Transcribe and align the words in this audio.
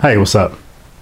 Hey, 0.00 0.16
what's 0.16 0.34
up? 0.34 0.54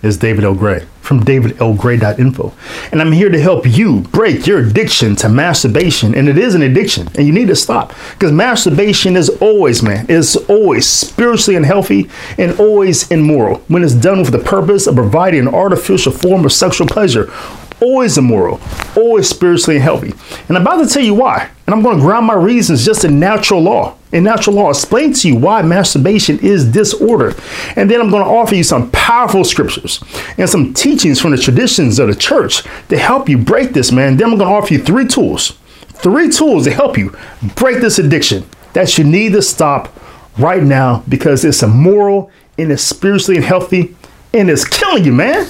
It's 0.03 0.17
David 0.17 0.43
L. 0.43 0.57
Gray 0.57 0.85
from 1.03 1.21
davidlgray.info. 1.21 2.53
And 2.91 3.01
I'm 3.01 3.13
here 3.13 3.29
to 3.29 3.41
help 3.41 3.65
you 3.65 4.01
break 4.01 4.45
your 4.45 4.59
addiction 4.59 5.15
to 5.17 5.29
masturbation. 5.29 6.17
And 6.17 6.29
it 6.29 6.37
is 6.37 6.57
an 6.57 6.63
addiction, 6.63 7.07
and 7.15 7.25
you 7.25 7.33
need 7.33 7.47
to 7.47 7.55
stop. 7.55 7.93
Because 8.15 8.33
masturbation 8.33 9.15
is 9.15 9.29
always, 9.41 9.85
man, 9.85 10.07
is 10.09 10.35
always 10.49 10.89
spiritually 10.89 11.55
unhealthy 11.55 12.11
and 12.39 12.59
always 12.59 13.09
immoral 13.13 13.59
when 13.69 13.85
it's 13.85 13.95
done 13.95 14.19
with 14.19 14.33
the 14.33 14.41
purpose 14.41 14.89
of 14.89 14.97
providing 14.97 15.47
an 15.47 15.55
artificial 15.55 16.11
form 16.11 16.45
of 16.45 16.53
sexual 16.53 16.89
pleasure 16.89 17.33
always 17.81 18.19
immoral, 18.19 18.61
always 18.97 19.29
spiritually 19.29 19.77
unhealthy. 19.77 20.13
And 20.49 20.57
I'm 20.57 20.63
about 20.63 20.83
to 20.83 20.93
tell 20.93 21.05
you 21.05 21.15
why. 21.15 21.49
And 21.65 21.73
I'm 21.73 21.83
going 21.83 21.99
to 21.99 22.03
ground 22.03 22.27
my 22.27 22.35
reasons 22.35 22.85
just 22.85 23.05
in 23.05 23.21
natural 23.21 23.61
law. 23.61 23.98
In 24.13 24.25
natural 24.25 24.57
law, 24.57 24.71
explain 24.71 25.13
to 25.13 25.29
you 25.29 25.37
why 25.37 25.61
masturbation 25.63 26.39
is 26.39 26.65
disorder. 26.65 27.35
And 27.77 27.91
then 27.91 28.01
I'm 28.01 28.11
going 28.11 28.25
to 28.25 28.31
offer 28.31 28.55
you 28.55 28.63
some 28.63 28.91
powerful 28.91 29.45
scriptures 29.45 30.03
and 30.39 30.49
some 30.49 30.73
teachings 30.73 31.21
from 31.21 31.33
the 31.33 31.37
traditions 31.37 31.99
of 31.99 32.09
the 32.09 32.15
church 32.15 32.63
to 32.89 32.97
help 32.97 33.29
you 33.29 33.37
break 33.37 33.73
this, 33.73 33.93
man. 33.93 34.17
Then 34.17 34.31
I'm 34.31 34.39
going 34.39 34.49
to 34.49 34.55
offer 34.55 34.75
you 34.75 34.83
three 34.83 35.07
tools. 35.07 35.59
Three 35.89 36.31
tools 36.31 36.65
to 36.65 36.71
help 36.71 36.97
you 36.97 37.17
break 37.55 37.81
this 37.81 37.99
addiction 37.99 38.49
that 38.73 38.97
you 38.97 39.05
need 39.05 39.33
to 39.33 39.43
stop 39.43 39.95
right 40.39 40.63
now 40.63 41.03
because 41.09 41.45
it's 41.45 41.63
immoral 41.63 42.31
and 42.57 42.73
it's 42.73 42.83
spiritually 42.83 43.37
unhealthy 43.37 43.97
and 44.33 44.49
it's 44.49 44.65
killing 44.65 45.05
you, 45.05 45.13
man. 45.13 45.47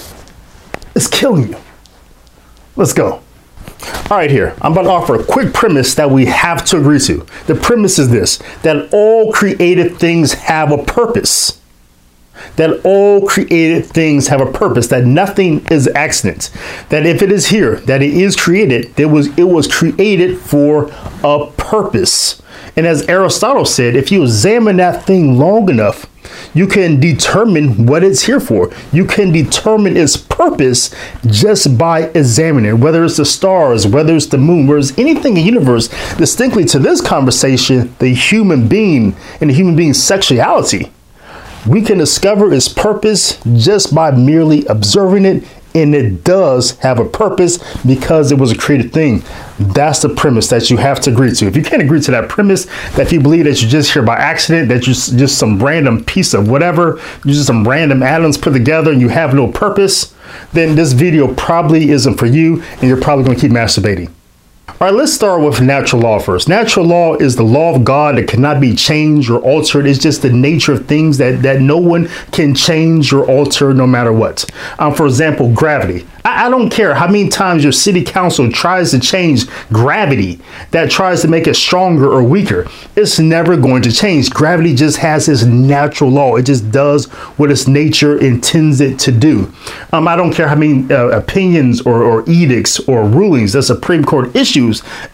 It's 0.95 1.07
killing 1.07 1.49
you. 1.49 1.57
Let's 2.75 2.93
go. 2.93 3.21
All 4.09 4.17
right, 4.17 4.31
here, 4.31 4.55
I'm 4.61 4.71
about 4.71 4.83
to 4.83 4.89
offer 4.89 5.15
a 5.15 5.23
quick 5.23 5.53
premise 5.53 5.95
that 5.95 6.09
we 6.09 6.25
have 6.25 6.65
to 6.65 6.77
agree 6.77 6.99
to. 7.01 7.25
The 7.47 7.55
premise 7.55 7.99
is 7.99 8.09
this 8.09 8.39
that 8.63 8.89
all 8.91 9.31
created 9.31 9.97
things 9.97 10.33
have 10.33 10.71
a 10.71 10.83
purpose. 10.83 11.61
That 12.55 12.81
all 12.85 13.27
created 13.27 13.85
things 13.85 14.27
have 14.27 14.41
a 14.41 14.51
purpose, 14.51 14.87
that 14.87 15.05
nothing 15.05 15.65
is 15.67 15.87
accident. 15.89 16.49
That 16.89 17.05
if 17.05 17.21
it 17.21 17.31
is 17.31 17.47
here, 17.47 17.77
that 17.81 18.01
it 18.01 18.13
is 18.13 18.35
created, 18.35 18.97
it 18.99 19.07
was 19.07 19.27
it 19.37 19.43
was 19.43 19.67
created 19.67 20.39
for 20.39 20.91
a 21.23 21.51
purpose. 21.57 22.41
And 22.75 22.87
as 22.87 23.07
Aristotle 23.07 23.65
said, 23.65 23.95
if 23.95 24.11
you 24.11 24.23
examine 24.23 24.77
that 24.77 25.05
thing 25.05 25.37
long 25.37 25.69
enough, 25.69 26.07
you 26.53 26.67
can 26.67 26.99
determine 26.99 27.85
what 27.85 28.03
it's 28.03 28.23
here 28.23 28.39
for. 28.39 28.71
You 28.91 29.05
can 29.05 29.31
determine 29.31 29.97
its 29.97 30.17
purpose 30.17 30.93
just 31.25 31.77
by 31.77 32.03
examining 32.15 32.71
it, 32.71 32.79
whether 32.79 33.03
it's 33.03 33.17
the 33.17 33.25
stars, 33.25 33.87
whether 33.87 34.15
it's 34.15 34.27
the 34.27 34.37
moon, 34.37 34.67
whereas 34.67 34.97
anything 34.97 35.35
in 35.35 35.35
the 35.35 35.41
universe, 35.41 35.89
distinctly 36.15 36.65
to 36.65 36.79
this 36.79 37.01
conversation, 37.01 37.93
the 37.99 38.09
human 38.09 38.67
being 38.67 39.15
and 39.41 39.49
the 39.49 39.53
human 39.53 39.75
being's 39.75 40.01
sexuality. 40.01 40.91
We 41.67 41.81
can 41.81 41.97
discover 41.97 42.53
its 42.53 42.69
purpose 42.69 43.39
just 43.57 43.93
by 43.93 44.11
merely 44.11 44.65
observing 44.65 45.25
it 45.25 45.43
and 45.75 45.93
it 45.93 46.23
does 46.23 46.71
have 46.79 46.99
a 46.99 47.05
purpose 47.05 47.57
because 47.83 48.31
it 48.31 48.37
was 48.37 48.51
a 48.51 48.57
created 48.57 48.91
thing. 48.91 49.23
That's 49.59 50.01
the 50.01 50.09
premise 50.09 50.47
that 50.47 50.69
you 50.69 50.77
have 50.77 50.99
to 51.01 51.11
agree 51.11 51.31
to. 51.33 51.47
If 51.47 51.55
you 51.55 51.63
can't 51.63 51.81
agree 51.81 52.01
to 52.01 52.11
that 52.11 52.29
premise, 52.29 52.65
that 52.65 52.99
if 52.99 53.11
you 53.11 53.19
believe 53.19 53.45
that 53.45 53.61
you're 53.61 53.69
just 53.69 53.93
here 53.93 54.03
by 54.03 54.15
accident, 54.15 54.69
that 54.69 54.87
you're 54.87 54.93
just 54.93 55.37
some 55.37 55.63
random 55.63 56.03
piece 56.03 56.33
of 56.33 56.49
whatever, 56.49 56.99
you're 57.25 57.33
just 57.33 57.47
some 57.47 57.67
random 57.67 58.03
atoms 58.03 58.37
put 58.37 58.53
together 58.53 58.91
and 58.91 59.01
you 59.01 59.09
have 59.09 59.33
no 59.33 59.51
purpose, 59.51 60.15
then 60.53 60.75
this 60.75 60.93
video 60.93 61.33
probably 61.35 61.89
isn't 61.89 62.17
for 62.17 62.25
you 62.25 62.61
and 62.73 62.83
you're 62.83 63.01
probably 63.01 63.35
to 63.35 63.41
keep 63.41 63.51
masturbating. 63.51 64.09
All 64.69 64.87
right, 64.87 64.93
let's 64.93 65.11
start 65.11 65.41
with 65.41 65.61
natural 65.61 66.03
law 66.03 66.19
first. 66.19 66.47
Natural 66.47 66.85
law 66.85 67.15
is 67.15 67.35
the 67.35 67.43
law 67.43 67.75
of 67.75 67.83
God 67.83 68.17
that 68.17 68.27
cannot 68.27 68.61
be 68.61 68.75
changed 68.75 69.29
or 69.29 69.41
altered. 69.41 69.87
It's 69.87 69.97
just 69.97 70.21
the 70.21 70.29
nature 70.29 70.73
of 70.73 70.85
things 70.85 71.17
that, 71.17 71.41
that 71.41 71.59
no 71.59 71.77
one 71.77 72.07
can 72.31 72.53
change 72.53 73.11
or 73.11 73.25
alter 73.25 73.73
no 73.73 73.87
matter 73.87 74.13
what. 74.13 74.45
Um, 74.77 74.93
for 74.93 75.07
example, 75.07 75.51
gravity. 75.51 76.05
I, 76.23 76.45
I 76.45 76.49
don't 76.49 76.69
care 76.69 76.93
how 76.93 77.07
many 77.07 77.29
times 77.29 77.63
your 77.63 77.71
city 77.71 78.03
council 78.03 78.51
tries 78.51 78.91
to 78.91 78.99
change 78.99 79.47
gravity 79.69 80.39
that 80.71 80.91
tries 80.91 81.21
to 81.23 81.27
make 81.27 81.47
it 81.47 81.55
stronger 81.55 82.07
or 82.11 82.21
weaker. 82.21 82.67
It's 82.95 83.19
never 83.19 83.57
going 83.57 83.81
to 83.81 83.91
change. 83.91 84.29
Gravity 84.29 84.75
just 84.75 84.97
has 84.97 85.27
its 85.27 85.43
natural 85.43 86.11
law. 86.11 86.35
It 86.35 86.43
just 86.43 86.71
does 86.71 87.05
what 87.37 87.49
its 87.49 87.67
nature 87.67 88.19
intends 88.19 88.81
it 88.81 88.99
to 88.99 89.11
do. 89.11 89.51
Um, 89.91 90.07
I 90.07 90.15
don't 90.15 90.31
care 90.31 90.47
how 90.47 90.55
many 90.55 90.93
uh, 90.93 91.07
opinions 91.07 91.81
or, 91.81 92.03
or 92.03 92.23
edicts 92.29 92.79
or 92.81 93.03
rulings 93.03 93.53
the 93.53 93.63
Supreme 93.63 94.05
Court 94.05 94.35
issues 94.35 94.58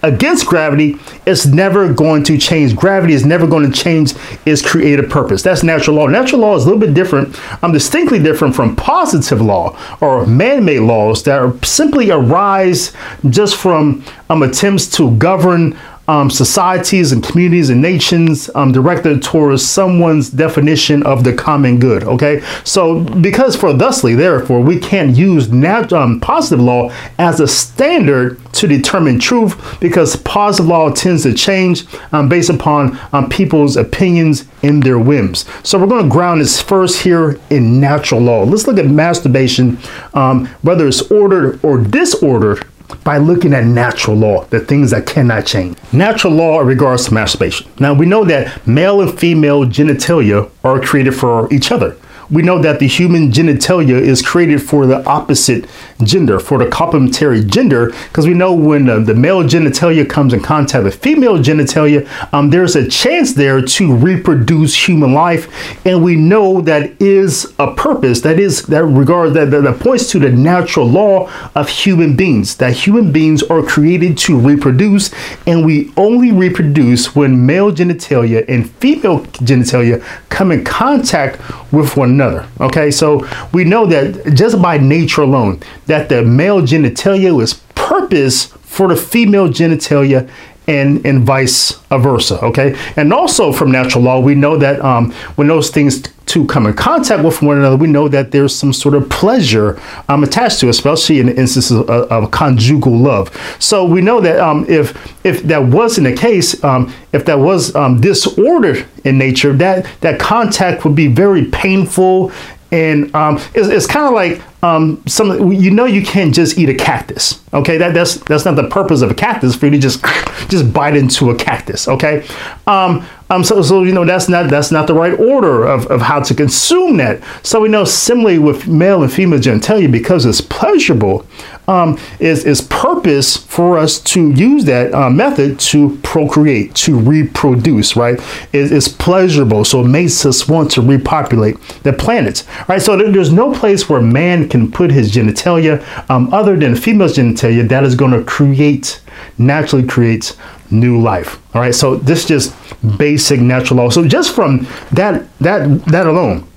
against 0.01 0.47
gravity. 0.47 0.97
It's 1.25 1.45
never 1.45 1.93
going 1.93 2.23
to 2.25 2.37
change. 2.37 2.75
Gravity 2.75 3.13
is 3.13 3.25
never 3.25 3.47
going 3.47 3.69
to 3.69 3.77
change 3.77 4.13
its 4.45 4.61
creative 4.61 5.09
purpose. 5.09 5.41
That's 5.41 5.63
natural 5.63 5.97
law. 5.97 6.07
Natural 6.07 6.41
law 6.41 6.55
is 6.55 6.63
a 6.63 6.67
little 6.67 6.79
bit 6.79 6.93
different, 6.93 7.39
I'm 7.61 7.69
um, 7.69 7.71
distinctly 7.71 8.19
different 8.19 8.55
from 8.55 8.75
positive 8.75 9.41
law 9.41 9.77
or 10.01 10.25
man-made 10.25 10.79
laws 10.79 11.23
that 11.23 11.65
simply 11.65 12.11
arise 12.11 12.93
just 13.29 13.55
from 13.55 14.03
um, 14.29 14.43
attempts 14.43 14.87
to 14.97 15.15
govern 15.17 15.77
um, 16.07 16.29
societies 16.29 17.11
and 17.11 17.23
communities 17.23 17.69
and 17.69 17.81
nations 17.81 18.49
um, 18.55 18.71
directed 18.71 19.23
towards 19.23 19.65
someone's 19.65 20.29
definition 20.29 21.03
of 21.03 21.23
the 21.23 21.33
common 21.33 21.79
good. 21.79 22.03
Okay, 22.03 22.41
so 22.63 22.99
because 22.99 23.55
for 23.55 23.73
thusly, 23.73 24.15
therefore, 24.15 24.61
we 24.61 24.79
can't 24.79 25.15
use 25.15 25.51
nat- 25.51 25.93
um, 25.93 26.19
positive 26.19 26.63
law 26.63 26.91
as 27.17 27.39
a 27.39 27.47
standard 27.47 28.39
to 28.53 28.67
determine 28.67 29.19
truth 29.19 29.79
because 29.79 30.15
positive 30.17 30.67
law 30.67 30.91
tends 30.91 31.23
to 31.23 31.33
change 31.33 31.85
um, 32.11 32.29
based 32.29 32.49
upon 32.49 32.97
um, 33.11 33.29
people's 33.29 33.77
opinions 33.77 34.45
and 34.63 34.81
their 34.83 34.99
whims. 34.99 35.45
So 35.63 35.77
we're 35.77 35.87
going 35.87 36.03
to 36.03 36.09
ground 36.09 36.41
this 36.41 36.61
first 36.61 37.01
here 37.01 37.39
in 37.49 37.79
natural 37.79 38.21
law. 38.21 38.43
Let's 38.43 38.67
look 38.67 38.77
at 38.77 38.85
masturbation, 38.85 39.77
um, 40.13 40.47
whether 40.61 40.87
it's 40.87 41.01
ordered 41.11 41.63
or 41.63 41.77
disordered 41.77 42.65
by 43.03 43.17
looking 43.17 43.53
at 43.53 43.65
natural 43.65 44.15
law, 44.15 44.45
the 44.45 44.59
things 44.59 44.91
that 44.91 45.05
cannot 45.05 45.45
change. 45.45 45.77
Natural 45.91 46.33
law 46.33 46.59
regards 46.59 47.05
to 47.05 47.13
masturbation. 47.13 47.69
Now, 47.79 47.93
we 47.93 48.05
know 48.05 48.23
that 48.25 48.65
male 48.67 49.01
and 49.01 49.17
female 49.17 49.65
genitalia 49.65 50.49
are 50.63 50.79
created 50.79 51.15
for 51.15 51.51
each 51.53 51.71
other 51.71 51.97
we 52.29 52.41
know 52.41 52.59
that 52.61 52.79
the 52.79 52.87
human 52.87 53.31
genitalia 53.31 53.99
is 53.99 54.21
created 54.21 54.61
for 54.61 54.85
the 54.85 55.03
opposite 55.05 55.67
gender, 56.03 56.39
for 56.39 56.57
the 56.57 56.69
complementary 56.69 57.43
gender, 57.43 57.91
because 58.07 58.27
we 58.27 58.33
know 58.33 58.53
when 58.53 58.89
uh, 58.89 58.99
the 58.99 59.13
male 59.13 59.43
genitalia 59.43 60.09
comes 60.09 60.33
in 60.33 60.41
contact 60.41 60.83
with 60.83 60.95
female 60.95 61.37
genitalia, 61.37 62.07
um, 62.33 62.49
there's 62.49 62.75
a 62.75 62.87
chance 62.87 63.33
there 63.33 63.61
to 63.61 63.95
reproduce 63.95 64.87
human 64.87 65.13
life, 65.13 65.85
and 65.85 66.03
we 66.03 66.15
know 66.15 66.61
that 66.61 66.99
is 67.01 67.53
a 67.59 67.73
purpose 67.73 68.21
that 68.21 68.39
is 68.39 68.63
that 68.63 68.83
regard 68.83 69.33
that, 69.33 69.51
that, 69.51 69.63
that 69.63 69.79
points 69.79 70.09
to 70.11 70.19
the 70.19 70.29
natural 70.29 70.87
law 70.87 71.29
of 71.55 71.69
human 71.69 72.15
beings 72.15 72.55
that 72.57 72.73
human 72.73 73.11
beings 73.11 73.43
are 73.43 73.61
created 73.61 74.17
to 74.17 74.39
reproduce, 74.39 75.11
and 75.45 75.65
we 75.65 75.91
only 75.97 76.31
reproduce 76.31 77.15
when 77.15 77.45
male 77.45 77.71
genitalia 77.71 78.43
and 78.47 78.69
female 78.71 79.21
genitalia 79.25 80.03
come 80.29 80.51
in 80.51 80.63
contact 80.63 81.39
with 81.71 81.95
one 81.95 82.14
another. 82.15 82.47
Okay, 82.59 82.89
so 82.91 83.27
we 83.53 83.63
know 83.63 83.85
that 83.85 84.33
just 84.33 84.61
by 84.61 84.77
nature 84.77 85.21
alone, 85.21 85.59
that 85.85 86.09
the 86.09 86.21
male 86.23 86.61
genitalia 86.61 87.41
is 87.41 87.53
purpose 87.75 88.45
for 88.45 88.87
the 88.87 88.95
female 88.95 89.47
genitalia 89.47 90.29
and 90.67 91.05
and 91.05 91.23
vice 91.23 91.79
versa 91.89 92.39
okay? 92.43 92.75
And 92.95 93.13
also 93.13 93.51
from 93.51 93.71
natural 93.71 94.03
law 94.03 94.19
we 94.19 94.35
know 94.35 94.57
that 94.57 94.81
um, 94.81 95.11
when 95.35 95.47
those 95.47 95.69
things 95.69 96.01
to 96.01 96.45
come 96.47 96.65
in 96.65 96.73
contact 96.73 97.23
with 97.23 97.41
one 97.41 97.57
another 97.57 97.77
we 97.77 97.87
know 97.87 98.07
that 98.07 98.31
there's 98.31 98.55
some 98.55 98.73
sort 98.73 98.95
of 98.95 99.09
pleasure 99.09 99.79
um, 100.09 100.23
attached 100.23 100.59
to 100.59 100.69
especially 100.69 101.19
in 101.19 101.29
instances 101.29 101.71
of, 101.71 101.89
of, 101.89 102.31
conjugal 102.31 102.97
love. 102.97 103.29
So 103.59 103.85
we 103.85 104.01
know 104.01 104.19
that 104.21 104.39
um, 104.39 104.65
if 104.67 104.95
if 105.25 105.43
that 105.43 105.63
wasn't 105.63 106.07
the 106.07 106.15
case 106.15 106.61
um, 106.63 106.93
if 107.13 107.25
that 107.25 107.39
was 107.39 107.75
um, 107.75 108.01
disordered 108.01 108.85
in 109.03 109.17
nature 109.17 109.53
that 109.53 109.87
that 110.01 110.19
contact 110.19 110.83
would 110.83 110.95
be 110.95 111.07
very 111.07 111.45
painful 111.45 112.31
and 112.71 113.13
um, 113.15 113.37
it's, 113.53 113.67
it's 113.67 113.87
kind 113.87 114.07
of 114.07 114.13
like 114.13 114.41
um, 114.63 115.01
some 115.05 115.51
you 115.51 115.69
know 115.69 115.85
you 115.85 116.03
can't 116.03 116.33
just 116.33 116.57
eat 116.57 116.69
a 116.69 116.73
cactus. 116.73 117.41
Okay, 117.53 117.77
that, 117.77 117.93
that's 117.93 118.15
that's 118.17 118.45
not 118.45 118.55
the 118.55 118.67
purpose 118.67 119.01
of 119.01 119.11
a 119.11 119.13
cactus 119.13 119.55
for 119.55 119.67
you 119.67 119.73
to 119.73 119.79
just 119.79 120.03
just 120.49 120.73
bite 120.73 120.95
into 120.95 121.29
a 121.29 121.35
cactus. 121.35 121.87
Okay, 121.87 122.27
um, 122.67 123.05
um, 123.29 123.43
so, 123.43 123.61
so 123.61 123.83
you 123.83 123.93
know 123.93 124.05
that's 124.05 124.27
not 124.27 124.49
that's 124.49 124.71
not 124.71 124.87
the 124.87 124.93
right 124.93 125.17
order 125.19 125.65
of, 125.65 125.85
of 125.87 126.01
how 126.01 126.19
to 126.21 126.33
consume 126.33 126.97
that. 126.97 127.23
So 127.43 127.61
we 127.61 127.69
know 127.69 127.85
similarly 127.85 128.39
with 128.39 128.67
male 128.67 129.03
and 129.03 129.11
female 129.11 129.39
genitalia 129.39 129.91
because 129.91 130.25
it's 130.25 130.41
pleasurable, 130.41 131.25
um, 131.67 131.97
is 132.19 132.45
is 132.45 132.61
purpose 132.61 133.37
for 133.37 133.77
us 133.77 133.99
to 133.99 134.31
use 134.31 134.65
that 134.65 134.93
uh, 134.93 135.09
method 135.09 135.59
to 135.71 135.97
procreate, 136.03 136.75
to 136.75 136.97
reproduce. 136.97 137.95
Right, 137.95 138.15
it, 138.53 138.71
it's 138.71 138.87
pleasurable, 138.87 139.65
so 139.65 139.81
it 139.81 139.87
makes 139.87 140.25
us 140.25 140.47
want 140.47 140.71
to 140.71 140.81
repopulate 140.81 141.59
the 141.83 141.93
planet. 141.93 142.43
Right, 142.67 142.81
so 142.81 142.97
there's 142.97 143.31
no 143.31 143.53
place 143.53 143.89
where 143.89 144.01
man 144.01 144.49
can 144.49 144.71
put 144.71 144.91
his 144.91 145.11
genitalia 145.11 145.83
um, 146.09 146.33
other 146.33 146.55
than 146.57 146.75
female's 146.75 147.15
genitalia 147.17 147.67
that 147.67 147.83
is 147.83 147.95
going 147.95 148.11
to 148.11 148.23
create 148.23 149.01
naturally 149.37 149.85
creates 149.85 150.37
new 150.71 150.99
life. 150.99 151.39
All 151.55 151.61
right, 151.61 151.73
so 151.73 151.95
this 151.95 152.21
is 152.21 152.25
just 152.25 152.97
basic 152.97 153.39
natural 153.39 153.77
law. 153.77 153.89
So 153.89 154.07
just 154.07 154.35
from 154.35 154.67
that 154.91 155.25
that 155.39 155.85
that 155.85 156.07
alone, 156.07 156.47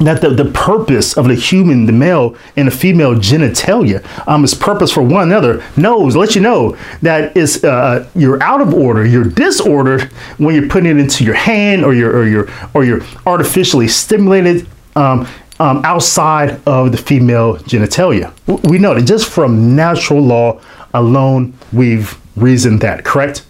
that 0.00 0.20
the, 0.20 0.30
the 0.30 0.50
purpose 0.52 1.16
of 1.16 1.28
the 1.28 1.34
human, 1.34 1.86
the 1.86 1.92
male 1.92 2.36
and 2.56 2.68
the 2.68 2.72
female 2.72 3.14
genitalia, 3.14 4.02
um, 4.26 4.44
is 4.44 4.54
purpose 4.54 4.90
for 4.90 5.02
one 5.02 5.24
another. 5.24 5.62
Knows, 5.76 6.16
let 6.16 6.34
you 6.34 6.40
know 6.40 6.76
that 7.02 7.36
is 7.36 7.64
uh, 7.64 8.08
you're 8.14 8.42
out 8.42 8.60
of 8.60 8.74
order, 8.74 9.04
you're 9.06 9.24
disordered 9.24 10.02
when 10.38 10.54
you're 10.54 10.68
putting 10.68 10.90
it 10.90 11.00
into 11.00 11.24
your 11.24 11.34
hand 11.34 11.84
or 11.84 11.94
your 11.94 12.16
or 12.16 12.26
your 12.26 12.48
or 12.74 12.84
you're 12.84 13.02
artificially 13.26 13.88
stimulated 13.88 14.66
um, 14.96 15.26
um, 15.60 15.80
outside 15.84 16.60
of 16.66 16.92
the 16.92 16.98
female 16.98 17.56
genitalia. 17.58 18.32
We 18.68 18.78
know 18.78 18.94
that 18.94 19.06
just 19.06 19.28
from 19.28 19.76
natural 19.76 20.20
law 20.20 20.60
alone, 20.94 21.54
we've 21.72 22.18
reasoned 22.36 22.80
that. 22.80 23.04
Correct? 23.04 23.44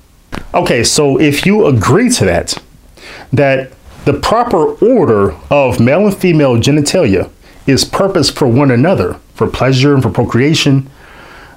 Okay, 0.54 0.84
so 0.84 1.18
if 1.20 1.46
you 1.46 1.66
agree 1.66 2.10
to 2.10 2.24
that, 2.24 2.62
that 3.32 3.72
the 4.04 4.14
proper 4.14 4.74
order 4.84 5.36
of 5.50 5.78
male 5.78 6.06
and 6.06 6.16
female 6.16 6.56
genitalia 6.56 7.30
is 7.66 7.84
purpose 7.84 8.30
for 8.30 8.48
one 8.48 8.70
another, 8.70 9.14
for 9.34 9.46
pleasure 9.46 9.94
and 9.94 10.02
for 10.02 10.10
procreation, 10.10 10.90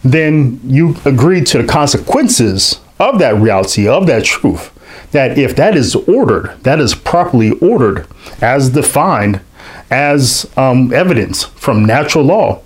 then 0.04 0.60
you 0.64 0.96
agree 1.06 1.42
to 1.42 1.62
the 1.62 1.68
consequences 1.68 2.80
of 3.00 3.18
that 3.20 3.36
reality, 3.36 3.88
of 3.88 4.06
that 4.08 4.24
truth. 4.24 4.72
That 5.12 5.38
if 5.38 5.56
that 5.56 5.76
is 5.76 5.96
ordered, 5.96 6.56
that 6.64 6.80
is 6.80 6.94
properly 6.94 7.52
ordered 7.60 8.08
as 8.42 8.70
defined 8.70 9.42
as 9.90 10.50
um, 10.56 10.94
evidence 10.94 11.44
from 11.44 11.86
natural 11.86 12.26
law, 12.26 12.62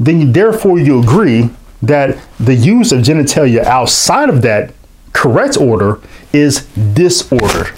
then 0.00 0.32
therefore 0.32 0.78
you 0.78 1.00
agree 1.00 1.50
that 1.82 2.18
the 2.40 2.54
use 2.54 2.92
of 2.92 3.00
genitalia 3.02 3.62
outside 3.64 4.28
of 4.28 4.42
that 4.42 4.72
correct 5.12 5.56
order 5.56 6.00
is 6.32 6.66
disorder. 6.94 7.72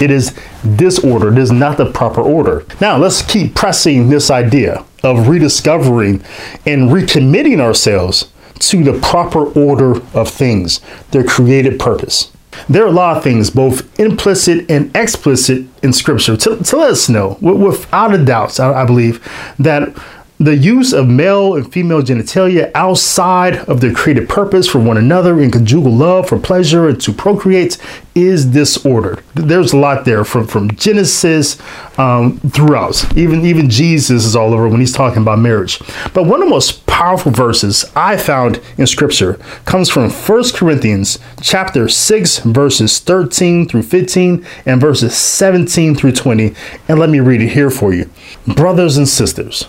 It 0.00 0.10
is 0.10 0.34
disorder. 0.76 1.32
It 1.32 1.38
is 1.38 1.52
not 1.52 1.76
the 1.76 1.90
proper 1.90 2.20
order. 2.20 2.64
Now, 2.80 2.96
let's 2.96 3.22
keep 3.22 3.54
pressing 3.54 4.08
this 4.08 4.30
idea 4.30 4.84
of 5.02 5.28
rediscovering 5.28 6.22
and 6.66 6.90
recommitting 6.90 7.60
ourselves 7.60 8.32
to 8.58 8.82
the 8.82 8.98
proper 9.00 9.44
order 9.58 10.00
of 10.16 10.28
things, 10.28 10.80
their 11.10 11.24
created 11.24 11.78
purpose. 11.78 12.32
There 12.68 12.84
are 12.84 12.88
a 12.88 12.92
lot 12.92 13.18
of 13.18 13.22
things, 13.22 13.50
both 13.50 13.98
implicit 14.00 14.70
and 14.70 14.94
explicit 14.96 15.66
in 15.82 15.92
Scripture, 15.92 16.36
to, 16.38 16.56
to 16.56 16.76
let 16.76 16.90
us 16.90 17.08
know, 17.08 17.36
without 17.40 18.14
a 18.14 18.24
doubt, 18.24 18.58
I, 18.58 18.82
I 18.82 18.86
believe, 18.86 19.22
that 19.58 19.94
the 20.38 20.56
use 20.56 20.92
of 20.92 21.08
male 21.08 21.54
and 21.54 21.72
female 21.72 22.02
genitalia 22.02 22.70
outside 22.74 23.56
of 23.68 23.80
their 23.80 23.92
created 23.92 24.28
purpose 24.28 24.68
for 24.68 24.78
one 24.78 24.98
another 24.98 25.40
in 25.40 25.50
conjugal 25.50 25.92
love 25.92 26.28
for 26.28 26.38
pleasure 26.38 26.88
and 26.88 27.00
to 27.00 27.12
procreate 27.12 27.78
is 28.14 28.44
disordered. 28.46 29.22
There's 29.34 29.72
a 29.72 29.78
lot 29.78 30.04
there 30.04 30.24
from, 30.24 30.46
from 30.46 30.70
Genesis 30.72 31.58
um, 31.98 32.38
throughout. 32.40 33.16
Even 33.16 33.46
even 33.46 33.70
Jesus 33.70 34.24
is 34.24 34.36
all 34.36 34.52
over 34.52 34.68
when 34.68 34.80
he's 34.80 34.92
talking 34.92 35.22
about 35.22 35.38
marriage. 35.38 35.78
But 36.12 36.24
one 36.24 36.42
of 36.42 36.48
the 36.48 36.54
most 36.54 36.86
powerful 36.86 37.32
verses 37.32 37.90
I 37.94 38.16
found 38.16 38.60
in 38.76 38.86
Scripture 38.86 39.34
comes 39.64 39.88
from 39.88 40.10
1 40.10 40.44
Corinthians 40.54 41.18
chapter 41.40 41.88
6 41.88 42.38
verses 42.40 42.98
13 42.98 43.68
through 43.68 43.82
15 43.82 44.46
and 44.66 44.80
verses 44.80 45.16
17 45.16 45.94
through 45.94 46.12
20. 46.12 46.54
And 46.88 46.98
let 46.98 47.10
me 47.10 47.20
read 47.20 47.40
it 47.40 47.48
here 47.48 47.70
for 47.70 47.92
you. 47.92 48.10
Brothers 48.46 48.96
and 48.96 49.08
sisters, 49.08 49.68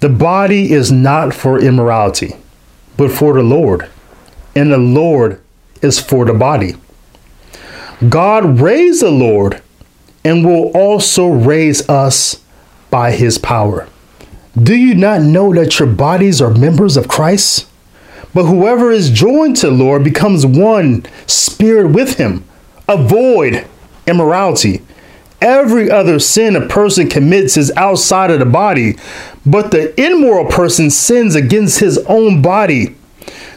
the 0.00 0.08
body 0.08 0.72
is 0.72 0.92
not 0.92 1.34
for 1.34 1.58
immorality, 1.58 2.34
but 2.96 3.10
for 3.10 3.34
the 3.34 3.42
Lord, 3.42 3.88
and 4.54 4.72
the 4.72 4.78
Lord 4.78 5.40
is 5.82 6.00
for 6.00 6.24
the 6.24 6.34
body. 6.34 6.74
God 8.08 8.60
raised 8.60 9.02
the 9.02 9.10
Lord 9.10 9.60
and 10.24 10.44
will 10.44 10.70
also 10.76 11.26
raise 11.28 11.88
us 11.88 12.42
by 12.90 13.12
his 13.12 13.38
power. 13.38 13.88
Do 14.60 14.74
you 14.74 14.94
not 14.94 15.22
know 15.22 15.52
that 15.54 15.78
your 15.78 15.88
bodies 15.88 16.40
are 16.40 16.50
members 16.50 16.96
of 16.96 17.08
Christ? 17.08 17.68
But 18.34 18.44
whoever 18.44 18.90
is 18.90 19.10
joined 19.10 19.56
to 19.58 19.66
the 19.66 19.72
Lord 19.72 20.04
becomes 20.04 20.44
one 20.44 21.06
spirit 21.26 21.88
with 21.88 22.18
him. 22.18 22.44
Avoid 22.88 23.66
immorality. 24.06 24.82
Every 25.40 25.90
other 25.90 26.18
sin 26.18 26.56
a 26.56 26.66
person 26.66 27.08
commits 27.08 27.56
is 27.56 27.70
outside 27.76 28.30
of 28.30 28.40
the 28.40 28.46
body, 28.46 28.96
but 29.44 29.70
the 29.70 29.98
immoral 30.00 30.46
person 30.46 30.90
sins 30.90 31.34
against 31.34 31.80
his 31.80 31.98
own 32.06 32.42
body. 32.42 32.96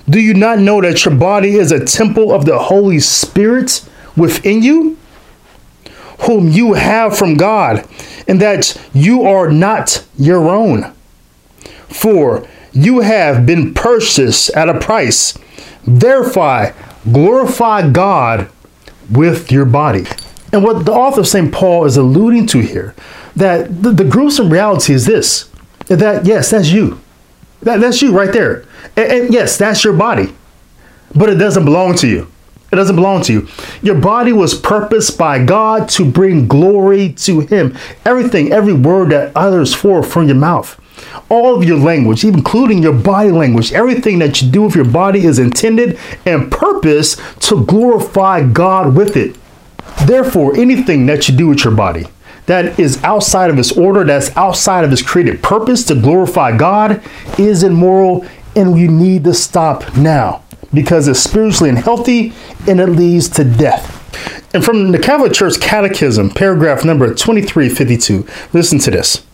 Do 0.10 0.20
you 0.20 0.34
not 0.34 0.60
know 0.60 0.82
that 0.82 1.06
your 1.06 1.16
body 1.16 1.56
is 1.56 1.72
a 1.72 1.86
temple 1.86 2.34
of 2.34 2.46
the 2.46 2.58
Holy 2.58 3.00
Spirit 3.00 3.88
within 4.18 4.62
you, 4.62 4.98
whom 6.22 6.50
you 6.50 6.74
have 6.74 7.18
from 7.18 7.36
God, 7.36 7.88
and 8.28 8.42
that 8.42 8.80
you 8.94 9.24
are 9.24 9.50
not 9.52 10.06
your 10.18 10.50
own? 10.50 10.94
For 11.88 12.48
you 12.72 13.02
have 13.02 13.46
been 13.46 13.74
purchased 13.74 14.50
at 14.52 14.70
a 14.70 14.80
price. 14.80 15.38
Therefore, 15.86 16.74
glorify 17.12 17.90
God 17.90 18.50
with 19.10 19.52
your 19.52 19.66
body. 19.66 20.06
And 20.54 20.64
what 20.64 20.86
the 20.86 20.94
author 20.94 21.22
of 21.22 21.28
St. 21.28 21.52
Paul 21.52 21.86
is 21.86 21.98
alluding 21.98 22.48
to 22.48 22.60
here, 22.60 22.96
that 23.36 23.84
the, 23.84 23.92
the 23.92 24.04
gruesome 24.04 24.52
reality 24.52 24.94
is 24.94 25.06
this 25.06 25.51
that 26.00 26.26
yes, 26.26 26.52
that's 26.52 26.70
you. 26.70 27.00
That, 27.62 27.80
that's 27.80 28.02
you 28.02 28.12
right 28.12 28.32
there. 28.32 28.66
And, 28.96 29.12
and 29.12 29.34
yes, 29.34 29.58
that's 29.58 29.84
your 29.84 29.94
body. 29.94 30.34
But 31.14 31.30
it 31.30 31.36
doesn't 31.36 31.66
belong 31.66 31.96
to 31.98 32.08
you. 32.08 32.32
It 32.72 32.78
doesn't 32.78 32.96
belong 32.96 33.22
to 33.24 33.34
you. 33.34 33.48
Your 33.82 34.00
body 34.00 34.32
was 34.32 34.54
purposed 34.54 35.18
by 35.18 35.44
God 35.44 35.90
to 35.90 36.10
bring 36.10 36.48
glory 36.48 37.12
to 37.14 37.42
Him. 37.42 37.78
Everything, 38.06 38.54
every 38.54 38.74
word 38.74 39.12
that 39.12 39.36
utters 39.36 39.74
forth 39.74 40.12
from 40.12 40.28
your 40.28 40.38
mouth, 40.38 40.80
all 41.28 41.56
of 41.56 41.66
your 41.66 41.78
language, 41.78 42.24
including 42.24 42.82
your 42.82 42.94
body 42.94 43.30
language, 43.30 43.74
everything 43.74 44.20
that 44.20 44.42
you 44.42 44.50
do 44.50 44.62
with 44.64 44.76
your 44.76 44.86
body 44.86 45.26
is 45.26 45.38
intended 45.38 46.00
and 46.26 46.50
purpose 46.50 47.18
to 47.40 47.66
glorify 47.66 48.42
God 48.42 48.96
with 48.96 49.18
it. 49.18 49.36
Therefore, 50.06 50.56
anything 50.56 51.06
that 51.08 51.28
you 51.28 51.36
do 51.36 51.48
with 51.50 51.66
your 51.66 51.76
body 51.76 52.06
that 52.52 52.78
is 52.78 53.02
outside 53.04 53.50
of 53.50 53.58
his 53.58 53.72
order, 53.72 54.04
that's 54.04 54.36
outside 54.36 54.84
of 54.84 54.92
his 54.92 55.02
created 55.02 55.42
purpose 55.42 55.86
to 55.86 55.96
glorify 55.96 56.56
God, 56.56 57.02
is 57.40 57.64
immoral, 57.64 58.26
and 58.56 58.74
we 58.74 58.88
need 58.88 59.24
to 59.24 59.34
stop 59.34 59.96
now 59.96 60.44
because 60.74 61.08
it's 61.08 61.20
spiritually 61.20 61.70
unhealthy 61.70 62.34
and 62.68 62.80
it 62.80 62.88
leads 62.88 63.30
to 63.30 63.44
death. 63.44 63.98
And 64.54 64.66
from 64.66 64.92
the 64.92 65.00
Catholic 65.00 65.32
Church 65.32 65.62
Catechism, 65.62 66.32
paragraph 66.32 66.84
number 66.84 67.08
2352, 67.08 68.28
listen 68.52 68.80
to 68.80 68.92
this. 68.92 69.26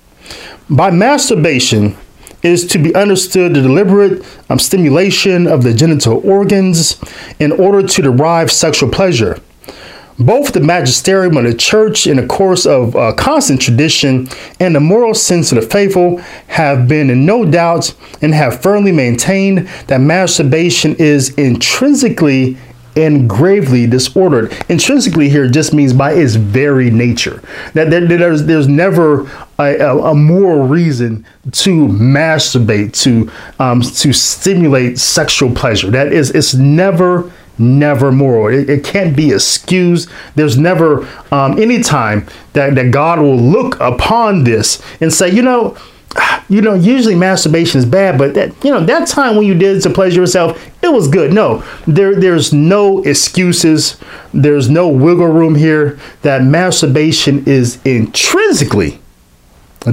By 0.69 0.91
masturbation, 0.91 1.97
is 2.43 2.67
to 2.67 2.77
be 2.77 2.93
understood 2.93 3.55
the 3.55 3.61
deliberate 3.61 4.23
um, 4.49 4.59
stimulation 4.59 5.47
of 5.47 5.63
the 5.63 5.73
genital 5.73 6.21
organs 6.23 7.01
in 7.39 7.51
order 7.51 7.85
to 7.85 8.01
derive 8.03 8.51
sexual 8.51 8.89
pleasure 8.89 9.41
both 10.19 10.53
the 10.53 10.59
magisterium 10.59 11.37
of 11.37 11.43
the 11.43 11.53
church 11.53 12.07
in 12.07 12.17
the 12.17 12.25
course 12.25 12.65
of 12.65 12.95
uh, 12.95 13.13
constant 13.13 13.61
tradition 13.61 14.27
and 14.59 14.75
the 14.75 14.79
moral 14.79 15.13
sense 15.13 15.51
of 15.51 15.61
the 15.61 15.67
faithful 15.67 16.17
have 16.47 16.87
been 16.87 17.09
in 17.09 17.25
no 17.25 17.45
doubt 17.45 17.93
and 18.21 18.33
have 18.33 18.61
firmly 18.61 18.91
maintained 18.91 19.67
that 19.87 20.01
masturbation 20.01 20.95
is 20.95 21.29
intrinsically 21.35 22.57
and 22.97 23.29
gravely 23.29 23.85
disordered. 23.85 24.51
Intrinsically 24.69 25.29
here 25.29 25.47
just 25.47 25.73
means 25.73 25.93
by 25.93 26.13
its 26.13 26.33
very 26.35 26.89
nature. 26.89 27.41
That 27.73 27.91
there's 27.91 28.45
there's 28.45 28.67
never 28.67 29.29
a, 29.59 29.99
a, 29.99 30.15
moral 30.15 30.67
reason 30.67 31.25
to 31.51 31.87
masturbate 31.87 32.93
to 33.03 33.31
um, 33.59 33.81
to 33.81 34.13
stimulate 34.13 34.97
sexual 34.97 35.53
pleasure. 35.53 35.91
That 35.91 36.11
is 36.11 36.31
it's 36.31 36.55
never 36.55 37.31
never 37.59 38.11
moral. 38.11 38.53
It, 38.53 38.69
it 38.69 38.83
can't 38.83 39.15
be 39.15 39.31
excused. 39.31 40.09
There's 40.35 40.57
never 40.57 41.07
um, 41.31 41.59
any 41.59 41.81
time 41.81 42.27
that, 42.53 42.75
that 42.75 42.91
God 42.91 43.19
will 43.19 43.37
look 43.37 43.79
upon 43.79 44.43
this 44.43 44.81
and 45.01 45.11
say, 45.11 45.29
you 45.29 45.41
know, 45.41 45.77
you 46.49 46.61
know, 46.61 46.73
usually 46.73 47.15
masturbation 47.15 47.79
is 47.79 47.85
bad, 47.85 48.17
but 48.17 48.33
that 48.33 48.53
you 48.63 48.71
know 48.71 48.83
that 48.85 49.07
time 49.07 49.35
when 49.35 49.45
you 49.45 49.53
did 49.53 49.81
to 49.83 49.89
pleasure 49.89 50.21
yourself, 50.21 50.65
it 50.83 50.89
was 50.89 51.07
good. 51.07 51.33
No, 51.33 51.63
there 51.85 52.15
there's 52.19 52.53
no 52.53 53.01
excuses. 53.03 53.97
There's 54.33 54.69
no 54.69 54.87
wiggle 54.87 55.27
room 55.27 55.55
here. 55.55 55.99
That 56.21 56.43
masturbation 56.43 57.45
is 57.45 57.79
intrinsically 57.85 58.99